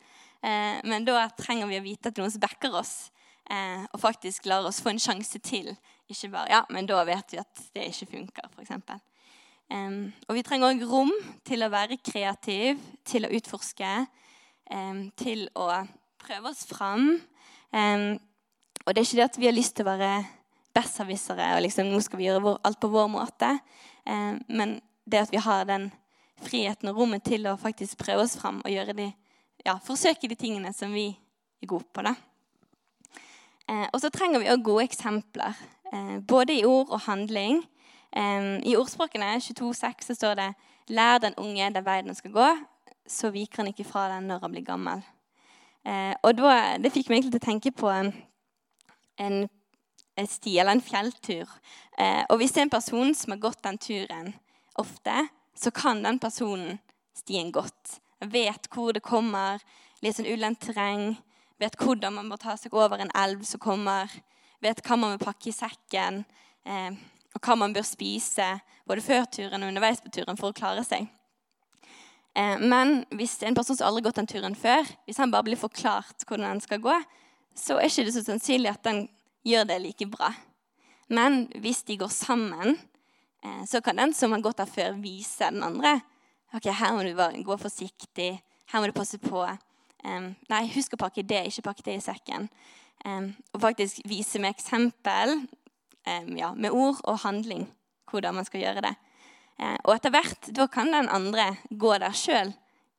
eh, 0.43 0.81
men 0.89 1.07
da 1.07 1.27
trenger 1.39 1.71
vi 1.71 1.79
å 1.79 1.85
vite 1.85 2.11
at 2.11 2.19
noen 2.21 2.33
som 2.33 2.43
backer 2.43 2.75
oss 2.77 3.11
eh, 3.51 3.85
og 3.93 4.03
faktisk 4.03 4.49
lar 4.51 4.67
oss 4.69 4.83
få 4.85 4.93
en 4.93 5.03
sjanse 5.03 5.41
til. 5.45 5.71
Ikke 6.11 6.31
bare 6.33 6.53
ja, 6.53 6.63
men 6.75 6.89
da 6.89 7.01
vet 7.09 7.35
vi 7.35 7.41
at 7.41 7.63
det 7.77 7.89
ikke 7.93 8.11
funker, 8.15 8.51
f.eks. 8.57 9.01
Um, 9.69 10.07
og 10.25 10.39
vi 10.39 10.43
trenger 10.47 10.71
òg 10.71 10.85
rom 10.89 11.11
til 11.45 11.61
å 11.61 11.69
være 11.69 11.99
kreativ, 12.01 12.79
til 13.05 13.27
å 13.29 13.33
utforske, 13.37 13.91
um, 14.73 15.03
til 15.21 15.45
å 15.53 15.67
prøve 16.23 16.49
oss 16.49 16.63
fram. 16.71 17.19
Um, 17.69 18.07
og 18.87 18.95
det 18.95 19.03
er 19.03 19.05
ikke 19.05 19.19
det 19.19 19.27
at 19.27 19.37
vi 19.43 19.51
har 19.51 19.57
lyst 19.57 19.77
til 19.77 19.85
å 19.85 19.91
være 19.91 20.23
besserwissere 20.73 21.51
og 21.59 21.67
liksom, 21.67 21.91
nå 21.93 22.01
skal 22.01 22.21
vi 22.21 22.31
gjøre 22.31 22.45
vår, 22.47 22.57
alt 22.65 22.81
på 22.81 22.89
vår 22.93 23.11
måte. 23.13 23.51
men 24.07 24.79
det 25.05 25.21
at 25.21 25.33
vi 25.33 25.41
har 25.43 25.65
den 25.69 25.91
friheten 26.45 26.91
og 26.91 27.03
rommet 27.03 27.25
til 27.27 27.47
å 27.49 27.59
faktisk 27.61 27.99
prøve 27.99 28.25
oss 28.25 28.37
fram 28.39 28.63
og 28.65 28.73
gjøre 28.73 28.97
de, 28.99 29.11
ja, 29.67 29.79
forsøke 29.85 30.31
de 30.31 30.39
tingene 30.39 30.73
som 30.77 30.93
vi 30.95 31.11
er 31.63 31.71
gode 31.71 31.89
på. 31.93 32.03
da. 32.03 32.15
Eh, 33.69 33.87
og 33.93 34.01
så 34.01 34.09
trenger 34.13 34.41
vi 34.41 34.49
òg 34.49 34.65
gode 34.65 34.87
eksempler, 34.89 35.57
eh, 35.93 36.17
både 36.25 36.57
i 36.57 36.65
ord 36.65 36.89
og 36.89 37.05
handling. 37.05 37.61
Eh, 38.17 38.61
I 38.65 38.77
ordspråkene 38.77 39.37
22,6 39.41 40.09
så 40.09 40.15
står 40.15 40.35
det 40.35 40.55
'Lær 40.89 41.19
den 41.19 41.35
unge 41.37 41.75
den 41.75 41.85
veien 41.85 42.07
den 42.07 42.15
skal 42.15 42.33
gå, 42.33 42.49
så 43.07 43.31
viker 43.31 43.57
han 43.57 43.67
ikke 43.67 43.85
fra 43.85 44.09
den 44.09 44.29
når 44.29 44.41
han 44.41 44.53
blir 44.53 44.65
gammel'. 44.65 45.03
Og 46.23 46.37
da, 46.37 46.77
Det 46.77 46.93
fikk 46.93 47.09
meg 47.09 47.17
egentlig 47.19 47.41
til 47.41 47.49
å 47.49 47.53
tenke 47.53 47.71
på 47.71 47.89
en, 47.89 48.13
en, 49.19 49.49
en 50.17 50.27
sti 50.27 50.59
eller 50.59 50.73
en 50.73 50.81
fjelltur. 50.81 51.49
Og 52.29 52.37
hvis 52.37 52.53
det 52.53 52.59
er 52.59 52.63
en 52.63 52.71
person 52.71 53.15
som 53.15 53.33
har 53.33 53.39
gått 53.39 53.63
den 53.63 53.79
turen 53.79 54.35
ofte, 54.77 55.29
så 55.59 55.73
kan 55.75 56.03
den 56.03 56.21
personen 56.23 56.79
stien 57.19 57.53
godt. 57.53 57.99
Vet 58.21 58.71
hvor 58.75 58.95
det 58.95 59.03
kommer, 59.07 59.63
litt 60.03 60.19
sånn 60.19 60.31
ulendt 60.31 60.63
terreng 60.67 61.17
vet 61.59 61.79
hvordan 61.81 62.15
man 62.15 62.31
må 62.31 62.39
ta 62.41 62.57
seg 62.59 62.75
over 62.77 63.03
en 63.03 63.13
elv 63.19 63.45
som 63.47 63.61
kommer, 63.63 64.11
vet 64.63 64.83
hva 64.87 64.99
man 64.99 65.15
må 65.15 65.23
pakke 65.23 65.51
i 65.51 65.55
sekken, 65.55 66.23
eh, 66.67 66.91
og 67.35 67.45
hva 67.45 67.57
man 67.59 67.75
bør 67.75 67.87
spise 67.87 68.47
både 68.89 69.05
før 69.05 69.27
turen 69.31 69.63
og 69.63 69.73
underveis 69.73 70.03
på 70.03 70.13
turen 70.15 70.39
for 70.39 70.53
å 70.53 70.57
klare 70.57 70.85
seg. 70.87 71.09
Eh, 72.39 72.59
men 72.63 73.03
hvis 73.19 73.39
en 73.47 73.57
person 73.59 73.77
som 73.77 73.89
aldri 73.89 74.03
har 74.03 74.09
gått 74.09 74.21
den 74.23 74.31
turen 74.31 74.59
før, 74.59 74.87
hvis 75.07 75.21
han 75.21 75.35
bare 75.35 75.49
blir 75.51 75.61
forklart 75.61 76.27
hvordan 76.27 76.55
den 76.55 76.65
skal 76.65 76.83
gå, 76.85 76.99
så 77.59 77.79
er 77.79 77.91
ikke 77.91 78.07
det 78.07 78.15
så 78.15 78.25
sannsynlig 78.27 78.71
at 78.71 78.85
den 78.87 79.07
gjør 79.47 79.67
det 79.69 79.81
like 79.83 80.07
bra. 80.11 80.31
Men 81.11 81.47
hvis 81.59 81.83
de 81.89 81.97
går 81.99 82.13
sammen, 82.13 82.77
så 83.71 83.81
kan 83.85 83.97
den 83.97 84.11
som 84.15 84.33
har 84.35 84.43
gått 84.43 84.59
der 84.59 84.71
før, 84.71 84.97
vise 84.99 85.47
den 85.53 85.63
andre 85.63 86.01
ok, 86.57 86.69
her 86.73 86.95
må 86.97 87.05
du 87.05 87.43
gå 87.45 87.57
forsiktig, 87.61 88.31
her 88.73 88.81
må 88.81 88.89
du 88.89 88.97
passe 88.97 89.21
på. 89.21 89.43
Um, 90.07 90.31
nei, 90.51 90.63
husk 90.73 90.95
å 90.95 91.01
pakke 91.01 91.25
det, 91.27 91.45
ikke 91.49 91.67
pakke 91.71 91.85
det 91.89 91.99
i 91.99 92.05
sekken. 92.05 92.49
Um, 93.05 93.33
og 93.55 93.63
faktisk 93.63 94.01
vise 94.09 94.41
med 94.43 94.55
eksempel, 94.57 95.37
um, 96.07 96.33
ja, 96.39 96.53
med 96.55 96.75
ord 96.75 97.03
og 97.05 97.21
handling, 97.25 97.67
hvordan 98.11 98.39
man 98.39 98.49
skal 98.49 98.65
gjøre 98.65 98.87
det. 98.89 98.95
Uh, 99.59 99.77
og 99.85 99.97
etter 99.97 100.15
hvert 100.15 100.51
da 100.55 100.69
kan 100.71 100.93
den 100.95 101.11
andre 101.13 101.51
gå 101.71 101.95
der 101.99 102.15
sjøl 102.17 102.53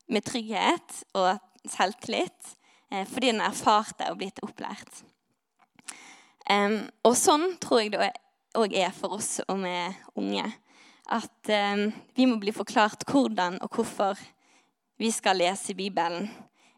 med 0.10 0.25
trygghet 0.28 1.04
og 1.17 1.38
selvtillit 1.69 2.56
uh, 2.91 3.06
fordi 3.08 3.32
den 3.32 3.43
har 3.43 3.54
erfart 3.54 3.95
det 3.99 4.10
og 4.12 4.19
blitt 4.21 4.43
opplært. 4.45 5.06
Og 6.49 7.13
sånn 7.13 7.43
tror 7.62 7.84
jeg 7.84 7.91
det 7.93 8.08
òg 8.60 8.76
er 8.78 8.91
for 8.95 9.15
oss 9.17 9.39
som 9.39 9.63
er 9.67 9.95
unge. 10.19 10.45
At 11.10 11.50
eh, 11.50 11.88
vi 12.15 12.28
må 12.30 12.38
bli 12.41 12.54
forklart 12.56 13.06
hvordan 13.10 13.58
og 13.63 13.74
hvorfor 13.76 14.19
vi 15.00 15.12
skal 15.15 15.39
lese 15.41 15.76
Bibelen. 15.78 16.30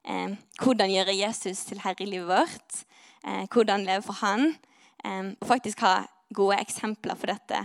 Eh, 0.05 0.37
hvordan 0.61 0.93
gjøre 0.93 1.17
Jesus 1.17 1.65
til 1.67 1.81
herre 1.83 2.05
i 2.05 2.09
livet 2.09 2.29
vårt. 2.29 2.83
Eh, 3.25 3.45
hvordan 3.51 3.85
leve 3.85 4.05
for 4.07 4.21
Han. 4.25 4.53
og 5.41 5.47
faktisk 5.47 5.79
ha 5.81 6.03
gode 6.33 6.59
eksempler 6.61 7.17
for 7.17 7.31
dette 7.31 7.57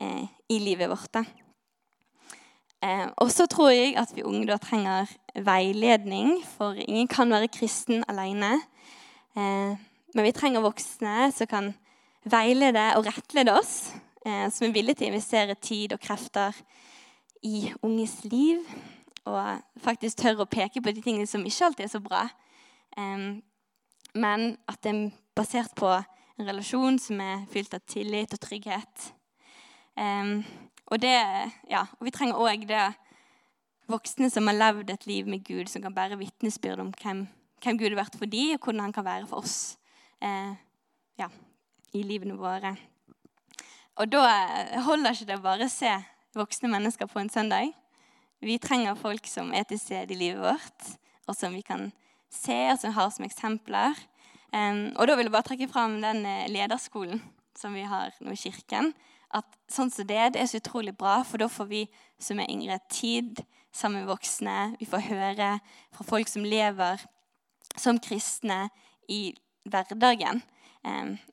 uh, 0.00 0.24
i 0.48 0.58
livet 0.58 0.88
vårt. 0.88 1.20
Eh, 2.82 3.06
og 3.18 3.30
så 3.34 3.48
tror 3.50 3.72
jeg 3.74 3.96
at 3.98 4.12
vi 4.14 4.22
unge 4.22 4.46
da 4.46 4.56
trenger 4.62 5.10
veiledning, 5.34 6.38
for 6.46 6.78
ingen 6.78 7.08
kan 7.10 7.30
være 7.30 7.50
kristen 7.50 8.04
alene. 8.08 8.60
Eh, 9.36 9.74
men 10.14 10.24
vi 10.24 10.34
trenger 10.34 10.62
voksne 10.62 11.32
som 11.34 11.50
kan 11.50 11.72
veilede 12.32 12.84
og 12.98 13.06
rettlede 13.06 13.54
oss, 13.58 13.92
eh, 14.26 14.46
som 14.52 14.68
er 14.68 14.74
villige 14.74 15.00
til 15.00 15.08
å 15.08 15.12
investere 15.12 15.56
tid 15.60 15.94
og 15.96 16.02
krefter 16.02 16.56
i 17.42 17.68
unges 17.82 18.20
liv. 18.24 18.62
Og 19.28 19.82
faktisk 19.84 20.22
tørre 20.22 20.46
å 20.46 20.50
peke 20.50 20.82
på 20.82 20.94
de 20.94 21.02
tingene 21.04 21.28
som 21.28 21.44
ikke 21.44 21.68
alltid 21.68 21.84
er 21.84 21.92
så 21.92 22.00
bra. 22.00 22.22
Men 24.16 24.44
at 24.66 24.80
det 24.82 24.94
er 24.94 25.10
basert 25.36 25.74
på 25.76 25.90
en 25.92 26.48
relasjon 26.48 26.96
som 26.98 27.20
er 27.20 27.44
fylt 27.52 27.76
av 27.76 27.84
tillit 27.86 28.32
og 28.32 28.40
trygghet. 28.40 29.10
Og, 30.88 30.96
det, 31.02 31.12
ja, 31.68 31.84
og 31.98 32.08
vi 32.08 32.14
trenger 32.14 32.40
òg 32.40 32.64
det 32.70 32.86
voksne 33.88 34.30
som 34.32 34.48
har 34.48 34.56
levd 34.56 34.92
et 34.92 35.06
liv 35.08 35.28
med 35.28 35.44
Gud, 35.44 35.68
som 35.68 35.82
kan 35.84 35.94
bære 35.94 36.18
vitnesbyrd 36.20 36.82
om 36.84 36.92
hvem, 37.02 37.26
hvem, 37.62 37.78
Gud 37.80 37.90
har 37.92 38.02
vært 38.02 38.18
for 38.20 38.30
dem, 38.30 38.54
og 38.54 38.64
hvordan 38.64 38.86
han 38.86 38.96
kan 38.96 39.06
være 39.06 39.28
for 39.28 39.44
oss 39.44 39.76
eh, 40.24 40.56
ja, 41.20 41.28
i 41.96 42.02
livene 42.04 42.36
våre. 42.38 42.74
Og 43.98 44.10
da 44.12 44.24
eh, 44.28 44.78
holder 44.86 45.14
ikke 45.14 45.30
det 45.32 45.40
bare 45.44 45.68
å 45.68 45.72
se 45.72 45.92
voksne 46.38 46.70
mennesker 46.70 47.08
på 47.10 47.22
en 47.22 47.32
søndag. 47.32 47.72
Vi 48.44 48.58
trenger 48.62 48.98
folk 48.98 49.26
som 49.26 49.50
er 49.56 49.66
til 49.66 49.80
stede 49.80 50.14
i 50.14 50.18
livet 50.18 50.42
vårt, 50.44 50.92
og 51.26 51.34
som 51.34 51.56
vi 51.56 51.64
kan 51.66 51.88
se, 52.30 52.58
og 52.70 52.78
som 52.78 52.94
har 52.94 53.10
som 53.10 53.26
eksempler. 53.26 53.98
Og 54.54 55.02
da 55.08 55.16
vil 55.16 55.26
jeg 55.26 55.34
bare 55.34 55.48
trekke 55.48 55.68
fram 55.72 55.98
den 56.04 56.22
eh, 56.26 56.48
lederskolen 56.52 57.20
som 57.58 57.74
vi 57.74 57.84
har 57.88 58.14
nå 58.22 58.32
i 58.32 58.38
kirken. 58.38 58.92
At 59.34 59.48
sånn 59.68 59.90
som 59.92 60.06
det, 60.08 60.20
det 60.34 60.40
er 60.40 60.48
så 60.48 60.60
utrolig 60.62 60.94
bra, 60.96 61.20
for 61.26 61.42
da 61.42 61.50
får 61.52 61.68
vi 61.68 61.82
som 62.22 62.40
er 62.40 62.48
yngre, 62.52 62.78
tid 62.88 63.42
sammen 63.74 64.02
med 64.02 64.12
voksne. 64.12 64.76
Vi 64.80 64.88
får 64.88 65.08
høre 65.10 65.50
fra 65.94 66.06
folk 66.06 66.30
som 66.30 66.46
lever 66.46 67.02
som 67.78 68.00
kristne 68.02 68.68
i 69.10 69.34
hverdagen. 69.68 70.40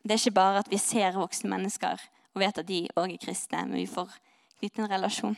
Det 0.04 0.16
er 0.16 0.22
ikke 0.22 0.38
bare 0.38 0.62
at 0.64 0.72
vi 0.72 0.80
ser 0.82 1.18
voksne 1.18 1.52
mennesker 1.52 2.02
og 2.36 2.42
vet 2.44 2.58
at 2.60 2.68
de 2.68 2.82
òg 3.00 3.14
er 3.14 3.22
kristne, 3.22 3.64
men 3.68 3.80
vi 3.80 3.88
får 3.88 4.12
knytte 4.60 4.84
en 4.84 4.92
relasjon. 4.92 5.38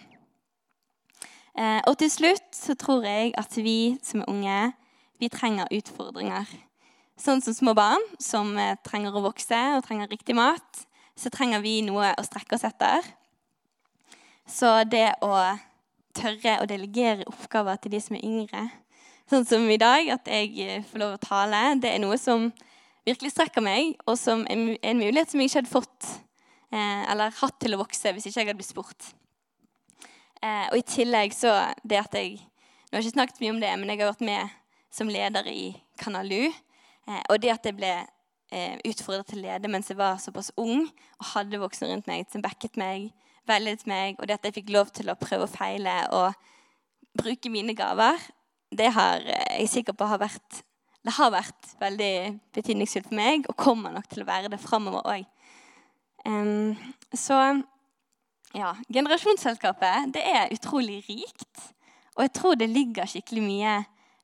Eh, 1.58 1.82
og 1.90 1.98
til 2.02 2.10
slutt 2.14 2.50
så 2.54 2.76
tror 2.78 3.06
jeg 3.06 3.34
at 3.38 3.54
vi 3.58 3.98
som 4.06 4.22
er 4.22 4.32
unge, 4.32 4.58
vi 5.22 5.30
trenger 5.34 5.70
utfordringer. 5.74 6.50
Sånn 7.18 7.42
som 7.42 7.56
små 7.58 7.74
barn 7.78 8.04
som 8.22 8.52
eh, 8.62 8.76
trenger 8.86 9.16
å 9.18 9.24
vokse 9.26 9.58
og 9.78 9.86
trenger 9.86 10.10
riktig 10.10 10.36
mat, 10.38 10.84
så 11.18 11.32
trenger 11.34 11.64
vi 11.64 11.80
noe 11.86 12.12
å 12.14 12.26
strekke 12.26 12.58
oss 12.58 12.66
etter. 12.68 13.06
Så 14.48 14.70
det 14.90 15.10
å 15.26 15.34
tørre 16.18 16.60
å 16.62 16.68
delegere 16.70 17.26
oppgaver 17.30 17.82
til 17.82 17.94
de 17.94 18.02
som 18.02 18.18
er 18.18 18.26
yngre. 18.26 18.68
Sånn 19.28 19.46
som 19.46 19.66
i 19.70 19.80
dag, 19.82 20.08
at 20.14 20.30
jeg 20.30 20.54
eh, 20.62 20.86
får 20.88 21.02
lov 21.02 21.18
å 21.18 21.24
tale. 21.26 21.64
Det 21.82 21.90
er 21.90 22.02
noe 22.04 22.18
som 22.22 22.52
virkelig 23.08 23.34
strekker 23.34 23.64
meg, 23.64 23.96
og 24.08 24.18
som 24.20 24.44
er 24.50 24.76
en 24.76 25.00
mulighet 25.00 25.32
som 25.32 25.42
jeg 25.42 25.52
ikke 25.52 25.62
hadde 25.62 25.72
fått 25.72 26.10
eh, 26.74 27.04
eller 27.12 27.36
hatt 27.40 27.58
til 27.62 27.76
å 27.76 27.82
vokse 27.82 28.12
hvis 28.14 28.28
ikke 28.28 28.42
jeg 28.42 28.50
hadde 28.50 28.60
blitt 28.60 28.74
spurt. 28.74 29.10
Eh, 30.44 30.68
og 30.70 30.78
i 30.80 30.86
tillegg 30.88 31.36
så 31.36 31.56
det 31.84 32.04
at 32.04 32.20
jeg 32.20 32.40
Nå 32.88 32.96
har 32.96 33.02
jeg 33.02 33.10
ikke 33.10 33.18
snakket 33.18 33.40
mye 33.42 33.52
om 33.52 33.58
det, 33.60 33.70
men 33.76 33.90
jeg 33.92 34.00
har 34.00 34.14
vært 34.14 34.22
med 34.24 34.52
som 34.96 35.10
leder 35.12 35.48
i 35.52 35.74
Kanalu. 36.00 36.46
Eh, 36.48 37.24
og 37.34 37.42
det 37.44 37.50
at 37.52 37.68
jeg 37.68 37.76
ble 37.76 37.90
utfordret 38.88 39.28
til 39.28 39.42
å 39.42 39.44
lede 39.44 39.68
mens 39.68 39.90
jeg 39.92 39.98
var 40.00 40.22
såpass 40.24 40.54
ung 40.56 40.86
og 40.88 41.26
hadde 41.34 41.60
voksne 41.60 41.90
rundt 41.90 42.08
meg 42.08 42.30
som 42.32 42.40
backet 42.40 42.80
meg, 42.80 43.10
veiledet 43.44 43.84
meg, 43.92 44.16
og 44.16 44.30
det 44.30 44.38
at 44.38 44.48
jeg 44.48 44.56
fikk 44.62 44.72
lov 44.72 44.94
til 44.96 45.12
å 45.12 45.18
prøve 45.20 45.50
og 45.50 45.52
feile 45.52 45.98
og 46.16 46.32
bruke 47.20 47.52
mine 47.52 47.76
gaver, 47.76 48.16
det 48.72 48.88
har 48.96 49.20
jeg 49.28 49.68
sikker 49.74 50.00
på 50.00 50.08
har 50.08 50.24
vært 50.24 50.62
det 51.08 51.16
har 51.16 51.32
vært 51.34 51.72
veldig 51.80 52.14
betydningsfullt 52.56 53.10
for 53.10 53.18
meg, 53.18 53.48
og 53.48 53.60
kommer 53.60 53.96
nok 53.96 54.10
til 54.12 54.26
å 54.26 54.28
være 54.28 54.52
det 54.52 54.60
framover 54.62 55.08
òg. 55.08 55.26
Um, 56.28 56.76
så 57.16 57.38
ja, 58.58 58.74
generasjonsselskapet 58.92 60.12
det 60.16 60.26
er 60.28 60.52
utrolig 60.52 61.00
rikt. 61.08 61.70
Og 62.18 62.26
jeg 62.26 62.34
tror 62.36 62.58
det 62.60 62.68
ligger 62.72 63.08
skikkelig 63.08 63.46
mye 63.46 63.78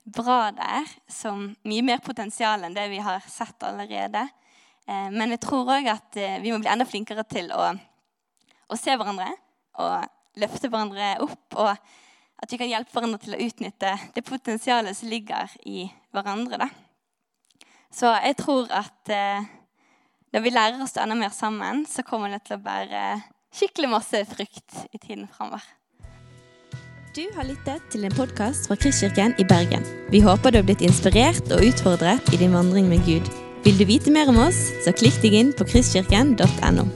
bra 0.04 0.50
der, 0.56 0.89
som 1.08 1.54
mye 1.63 1.86
mer 1.86 2.04
potensial 2.04 2.65
enn 2.65 2.76
det 2.76 2.89
vi 2.91 3.00
har 3.04 3.24
sett 3.32 3.63
allerede. 3.63 4.26
Uh, 4.84 5.08
men 5.15 5.32
jeg 5.38 5.46
tror 5.46 5.72
òg 5.78 5.88
at 5.93 6.19
uh, 6.19 6.38
vi 6.43 6.52
må 6.52 6.60
bli 6.60 6.72
enda 6.74 6.88
flinkere 6.89 7.24
til 7.30 7.50
å 7.56 7.72
å 8.74 8.80
se 8.80 8.96
hverandre 8.98 9.30
og 9.82 10.39
løfte 10.41 10.69
hverandre 10.69 11.15
opp. 11.24 11.58
Og 11.60 11.72
at 12.43 12.52
vi 12.52 12.60
kan 12.60 12.72
hjelpe 12.72 12.96
hverandre 12.96 13.22
til 13.24 13.36
å 13.38 13.43
utnytte 13.46 13.93
det 14.15 14.26
potensialet 14.28 14.98
som 14.98 15.12
ligger 15.12 15.54
i 15.69 15.86
hverandre. 16.13 16.62
Da. 16.62 16.69
Så 17.93 18.10
jeg 18.23 18.38
tror 18.39 18.71
at 18.73 19.13
eh, 19.13 19.45
når 20.34 20.45
vi 20.45 20.54
lærer 20.54 20.82
oss 20.82 20.97
enda 20.97 21.17
mer 21.17 21.34
sammen, 21.34 21.86
så 21.86 22.06
kommer 22.06 22.34
det 22.34 22.43
til 22.47 22.58
å 22.58 22.65
bære 22.65 23.06
skikkelig 23.54 23.91
masse 23.91 24.23
frukt 24.32 24.84
i 24.89 24.97
tiden 24.97 25.28
framover. 25.30 25.65
Du 27.13 27.28
har 27.36 27.45
lyttet 27.45 27.84
til 27.93 28.08
en 28.08 28.15
podkast 28.17 28.65
fra 28.65 28.78
Kristkirken 28.82 29.36
i 29.38 29.45
Bergen. 29.45 29.86
Vi 30.10 30.23
håper 30.26 30.49
du 30.49 30.58
har 30.58 30.65
blitt 30.65 30.82
inspirert 30.82 31.45
og 31.54 31.62
utfordret 31.62 32.34
i 32.34 32.41
din 32.41 32.56
vandring 32.58 32.89
med 32.89 33.06
Gud. 33.06 33.30
Vil 33.63 33.78
du 33.78 33.86
vite 33.86 34.12
mer 34.12 34.34
om 34.34 34.41
oss, 34.47 34.71
så 34.82 34.95
klikk 34.97 35.21
deg 35.21 35.38
inn 35.38 35.54
på 35.54 35.69
kristkirken.no. 35.69 36.89